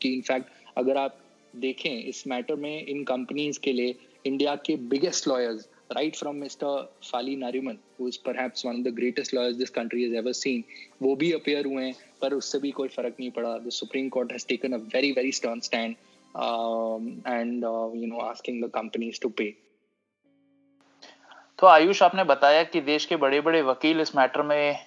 की। 0.00 0.12
इनफैक्ट 0.14 0.50
अगर 0.76 0.96
आप 0.96 1.18
देखें 1.54 1.90
इस 1.92 2.26
मैटर 2.28 2.56
में 2.56 2.84
इन 2.84 3.02
कंपनीज़ 3.04 3.58
के 3.60 3.72
लिए 3.72 3.94
इंडिया 4.24 4.54
के 4.66 4.76
biggest 4.88 5.28
lawyers 5.28 5.68
right 5.92 6.16
from 6.16 6.36
Mister 6.36 6.82
Fali 7.04 7.36
Nariman 7.36 7.78
perhaps 8.00 8.64
one 8.66 8.74
of 8.74 8.82
the 8.82 8.94
greatest 8.94 9.34
lawyers 9.34 9.56
this 9.56 9.70
country 9.70 10.04
is 10.04 10.14
ever 10.16 10.32
seen 10.34 10.64
वो 11.02 11.14
भी 11.16 11.30
अपेयर 11.32 11.66
हुए 11.66 11.84
हैं, 11.84 11.94
पर 12.20 12.34
उससे 12.34 12.58
भी 12.58 12.70
कोई 12.70 12.88
फ़र्क 12.88 13.14
नहीं 13.20 13.30
पड़ा। 13.30 13.56
The 13.58 13.70
Supreme 13.72 14.08
Court 14.08 14.32
has 14.32 14.46
taken 14.48 14.72
a 14.72 14.76
very 14.94 15.12
very 15.12 15.32
stern 15.32 15.60
stand 15.60 15.94
and 17.28 17.64
you 17.64 18.06
know 18.06 18.18
asking 18.22 18.62
the 18.64 18.70
companies 18.74 19.20
to 19.22 19.28
pay 19.38 19.54
तो 21.58 21.66
आयुष, 21.66 22.02
आपने 22.02 22.24
बताया 22.24 22.62
कि 22.64 22.80
देश 22.80 23.04
के 23.06 23.16
बड़े 23.16 23.40
बड़े 23.40 23.60
वकील 23.62 24.00
इस 24.00 24.14
मैटर 24.16 24.42
में 24.42 24.78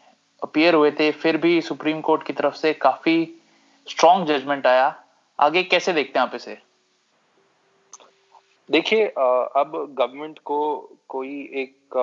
अपियर 0.42 0.74
हुए 0.74 0.92
थे, 0.92 1.12
फिर 1.14 1.38
भी 1.38 1.62
सुप्रीम 1.62 2.02
कोर्ट 2.02 2.24
की 2.28 2.34
तरफ़ 2.34 2.56
से 2.56 2.74
काफ़ी 2.76 3.16
स्ट्रॉन्ग 3.88 4.28
जजमेंट 4.28 4.68
आया। 4.68 4.96
आगे 5.40 5.64
कैसे 5.64 5.94
देखते 5.94 6.20
हैं 6.20 6.26
आप 6.28 6.36
इसे? 6.36 6.58
देखिए 8.70 9.08
अब 9.08 9.72
गवर्नमेंट 10.00 10.40
को 10.40 10.60
कोई 11.10 11.42
एक 11.62 11.98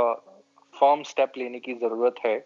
फॉर्म 0.75 1.03
स्टेप 1.05 1.33
लेने 1.39 1.59
की 1.61 1.75
ज़रूरत 1.75 2.15
है 2.27 2.37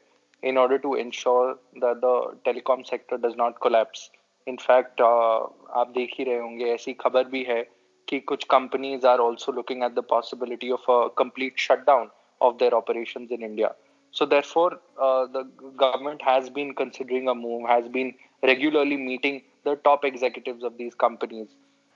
in 0.42 0.58
order 0.58 0.78
to 0.78 0.96
ensure 0.96 1.52
that 1.76 1.96
the 1.96 2.40
telecom 2.44 2.82
sector 2.84 3.16
does 3.18 3.34
not 3.38 3.58
collapse 3.58 4.10
in fact 4.46 5.02
आप 5.02 5.92
देख 5.94 6.14
ही 6.18 6.24
रहे 6.24 6.38
होंगे, 6.38 6.64
ऐसी 6.64 6.92
खबर 6.94 7.24
भी 7.24 7.42
है 7.42 7.62
कि 8.11 8.19
कुछ 8.31 8.43
companies 8.51 9.05
are 9.05 9.21
also 9.21 9.51
looking 9.51 9.83
at 9.83 9.91
the 9.93 10.03
possibility 10.09 10.71
of 10.71 10.89
a 10.89 11.01
complete 11.17 11.59
shutdown 11.59 12.09
of 12.41 12.55
their 12.59 12.73
operations 12.73 13.31
in 13.31 13.43
India 13.43 13.73
so 14.11 14.25
therefore 14.25 14.79
uh, 14.99 15.27
the 15.27 15.43
government 15.75 16.21
has 16.21 16.49
been 16.49 16.73
considering 16.73 17.27
a 17.27 17.35
move 17.35 17.67
has 17.69 17.87
been 17.87 18.13
regularly 18.43 18.97
meeting 18.97 19.41
the 19.63 19.75
top 19.87 20.05
executives 20.05 20.63
of 20.63 20.77
these 20.77 20.95
companies. 20.95 21.47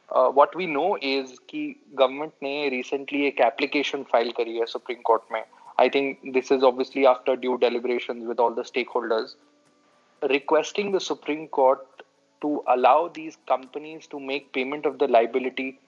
Uh, 0.10 0.30
what 0.30 0.56
we 0.56 0.66
know 0.66 0.98
is 1.02 1.40
कि 1.50 1.64
government 1.96 2.34
ने 2.44 2.70
recently 2.72 3.26
एक 3.28 3.42
application 3.42 4.06
file 4.12 4.32
करी 4.40 4.58
है 4.58 4.66
Supreme 4.74 5.02
Court 5.10 5.32
में. 5.32 5.44
I 5.80 5.90
think 5.90 6.34
this 6.34 6.52
is 6.52 6.64
obviously 6.64 7.06
after 7.08 7.36
due 7.36 7.58
deliberations 7.58 8.28
with 8.28 8.40
all 8.40 8.54
the 8.54 8.64
stakeholders, 8.64 9.36
requesting 10.22 10.92
the 10.92 11.00
Supreme 11.00 11.48
Court 11.48 12.04
to 12.42 12.64
allow 12.68 13.08
these 13.08 13.38
companies 13.48 14.06
to 14.08 14.20
make 14.20 14.52
payment 14.54 14.86
of 14.86 15.00
the 15.00 15.08
liability 15.08 15.80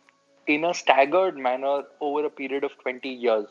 in 0.48 0.64
a 0.64 0.74
staggered 0.74 1.36
manner 1.38 1.76
over 2.00 2.24
a 2.24 2.30
period 2.30 2.64
of 2.64 2.76
20 2.78 3.08
years. 3.08 3.46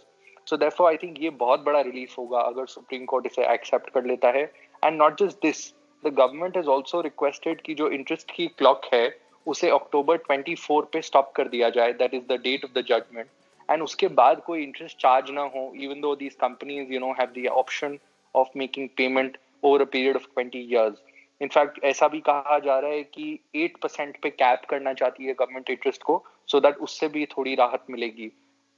So 0.45 0.57
therefore, 0.57 0.89
I 0.89 0.97
think 0.97 1.19
ये 1.19 1.29
बहुत 1.39 1.63
बड़ा 1.63 1.81
relief 1.85 2.17
होगा 2.17 2.41
अगर 2.51 2.67
Supreme 2.73 3.07
Court 3.13 3.25
इसे 3.25 3.47
accept 3.55 3.93
कर 3.93 4.05
लेता 4.05 4.31
है. 4.37 4.49
And 4.83 4.97
not 4.97 5.17
just 5.23 5.41
this, 5.41 5.65
the 6.03 6.13
government 6.17 6.57
has 6.57 6.69
also 6.69 6.99
requested 7.01 7.61
कि 7.61 7.73
जो 7.75 7.87
इंटरेस्ट 7.91 8.31
की 8.31 8.47
क्लॉक 8.57 8.81
है 8.93 9.05
उसे 9.47 9.69
अक्टूबर 9.69 10.17
24 10.31 10.85
पे 10.93 11.01
स्टॉप 11.01 11.31
कर 11.35 11.47
दिया 11.49 11.69
जाए 11.77 11.93
that 12.01 12.13
is 12.13 12.23
the 12.29 12.39
date 12.43 12.65
of 12.65 12.71
the 12.79 12.83
judgment 12.89 13.27
and 13.69 13.83
उसके 13.83 14.07
बाद 14.19 14.41
कोई 14.45 14.63
इंटरेस्ट 14.63 14.97
चार्ज 15.01 15.31
ना 15.31 15.41
हो 15.55 15.71
even 15.85 16.01
though 16.01 16.15
these 16.15 16.35
companies 16.41 16.93
you 16.93 16.99
know 16.99 17.11
have 17.19 17.31
the 17.37 17.47
option 17.61 17.97
of 18.35 18.57
making 18.57 18.89
payment 18.97 19.37
over 19.63 19.81
a 19.81 19.85
period 19.95 20.15
of 20.15 20.27
20 20.39 20.55
years 20.55 21.01
in fact 21.41 21.83
ऐसा 21.85 22.07
भी 22.07 22.19
कहा 22.29 22.57
जा 22.59 22.77
रहा 22.79 22.91
है 22.91 23.03
कि 23.03 23.39
एट 23.55 23.77
परसेंट 23.81 24.17
पे 24.21 24.29
कैप 24.29 24.61
करना 24.69 24.93
चाहती 24.93 25.25
है 25.25 25.33
गवर्नमेंट 25.33 25.69
इंटरेस्ट 25.69 26.03
को 26.03 26.23
सो 26.49 26.59
दैट 26.59 26.77
उससे 26.87 27.07
भी 27.09 27.25
थोड़ी 27.37 27.55
राहत 27.55 27.85
मिलेगी। 27.89 28.31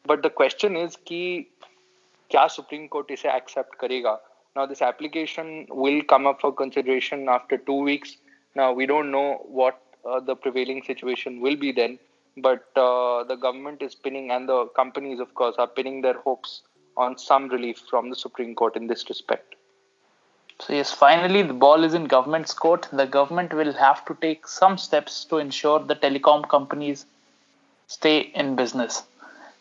बट 0.05 0.21
द 0.21 0.31
क्वेश्चन 0.37 0.77
इज़ 0.77 0.97
कि 1.07 1.21
क्या 2.31 2.45
सुप्रीम 2.47 2.85
कोर्ट 2.87 3.11
इसे 3.11 3.35
एक्सेप्ट 3.35 3.75
करेगा? 3.79 4.13
Now 4.55 4.65
this 4.67 4.81
application 4.81 5.47
will 5.75 6.01
come 6.09 6.29
up 6.29 6.39
for 6.41 6.51
consideration 6.59 7.29
after 7.29 7.57
two 7.67 7.83
weeks 7.85 8.17
ना 8.55 8.69
we 8.69 8.85
don't 8.85 9.05
know 9.05 9.23
what 9.51 9.73
the 10.25 10.35
prevailing 10.41 10.81
situation 10.83 11.39
will 11.43 11.55
be 11.59 11.71
then 11.73 11.97
but 12.37 12.61
the 12.77 13.39
government 13.43 13.83
is 13.83 13.95
pinning 14.03 14.31
and 14.31 14.47
the 14.49 14.69
companies 14.77 15.21
of course 15.21 15.59
are 15.59 15.65
pinning 15.75 16.01
their 16.03 16.21
hopes 16.27 16.61
on 16.97 17.13
some 17.19 17.49
relief 17.51 17.79
from 17.89 18.11
the 18.11 18.15
Supreme 18.15 18.53
Court 18.53 18.77
in 18.77 18.87
this 18.87 19.05
respect 19.09 19.55
So, 20.60 20.72
yes, 20.72 20.92
finally, 20.92 21.42
the 21.42 21.52
ball 21.52 21.84
is 21.84 21.94
in 21.94 22.06
government's 22.06 22.54
court. 22.54 22.88
The 22.92 23.06
government 23.06 23.52
will 23.52 23.72
have 23.74 24.04
to 24.06 24.16
take 24.20 24.46
some 24.46 24.78
steps 24.78 25.24
to 25.26 25.38
ensure 25.38 25.80
the 25.80 25.96
telecom 25.96 26.48
companies 26.48 27.04
stay 27.88 28.30
in 28.34 28.54
business. 28.56 29.02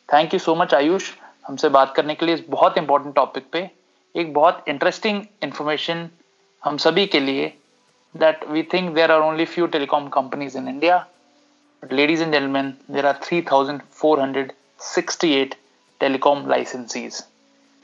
Thank 0.09 0.33
you 0.33 0.39
so 0.39 0.55
much, 0.55 0.71
Ayush. 0.71 1.11
हमसे 1.47 1.69
बात 1.69 1.93
करने 1.95 2.13
के 2.15 2.25
लिए 2.25 2.35
इस 2.35 2.43
बहुत 2.49 2.77
important 2.77 3.15
topic 3.15 3.49
पे 3.51 3.69
एक 4.15 4.33
बहुत 4.33 4.63
इंटरेस्टिंग 4.69 5.21
इंफॉर्मेशन 5.43 6.09
हम 6.63 6.77
सभी 6.83 7.05
के 7.15 7.19
लिए 7.19 7.47
that 8.15 8.45
we 8.49 8.63
think 8.73 8.93
there 8.95 9.11
are 9.11 9.21
only 9.21 9.45
few 9.55 9.65
telecom 9.73 10.07
companies 10.13 10.55
in 10.57 10.67
India 10.67 10.97
but 11.83 11.93
ladies 11.93 12.21
and 12.21 12.31
gentleman 12.31 12.73
there 12.91 13.05
are 13.05 13.19
3468 13.29 15.55
telecom 16.03 16.45
licensees 16.53 17.17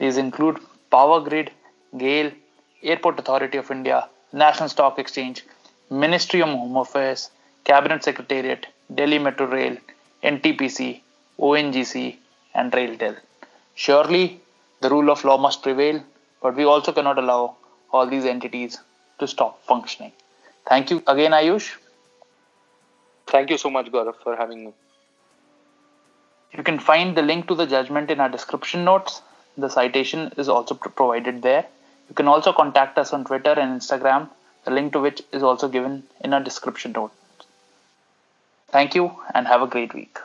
these 0.00 0.18
include 0.24 0.56
power 0.96 1.18
grid 1.28 1.48
gale 2.04 2.30
airport 2.91 3.19
authority 3.19 3.57
of 3.63 3.71
india 3.77 3.99
National 4.33 4.69
Stock 4.69 4.99
Exchange, 4.99 5.43
Ministry 5.89 6.41
of 6.41 6.49
Home 6.49 6.77
Affairs, 6.77 7.29
Cabinet 7.63 8.03
Secretariat, 8.03 8.67
Delhi 8.93 9.19
Metro 9.19 9.45
Rail, 9.47 9.77
NTPC, 10.23 11.01
ONGC, 11.39 12.17
and 12.53 12.71
RailTel. 12.71 13.15
Surely, 13.75 14.41
the 14.81 14.89
rule 14.89 15.09
of 15.09 15.23
law 15.23 15.37
must 15.37 15.63
prevail, 15.63 16.03
but 16.41 16.55
we 16.55 16.65
also 16.65 16.91
cannot 16.91 17.17
allow 17.17 17.55
all 17.91 18.05
these 18.07 18.25
entities 18.25 18.77
to 19.19 19.27
stop 19.27 19.63
functioning. 19.65 20.11
Thank 20.67 20.89
you 20.91 21.01
again, 21.07 21.31
Ayush. 21.31 21.75
Thank 23.27 23.49
you 23.49 23.57
so 23.57 23.69
much, 23.69 23.87
Gaurav, 23.91 24.15
for 24.23 24.35
having 24.35 24.65
me. 24.65 24.73
You 26.53 26.63
can 26.63 26.79
find 26.79 27.15
the 27.15 27.21
link 27.21 27.47
to 27.47 27.55
the 27.55 27.65
judgment 27.65 28.09
in 28.11 28.19
our 28.19 28.29
description 28.29 28.83
notes. 28.85 29.21
The 29.57 29.69
citation 29.69 30.31
is 30.37 30.49
also 30.49 30.75
provided 30.75 31.41
there. 31.41 31.65
You 32.09 32.15
can 32.15 32.27
also 32.27 32.53
contact 32.53 32.97
us 32.97 33.13
on 33.13 33.25
Twitter 33.25 33.51
and 33.51 33.79
Instagram, 33.79 34.29
the 34.63 34.71
link 34.71 34.93
to 34.93 34.99
which 34.99 35.21
is 35.31 35.43
also 35.43 35.67
given 35.67 36.03
in 36.21 36.33
our 36.33 36.41
description 36.41 36.91
note. 36.93 37.11
Thank 38.69 38.95
you 38.95 39.11
and 39.33 39.47
have 39.47 39.61
a 39.61 39.67
great 39.67 39.93
week. 39.93 40.19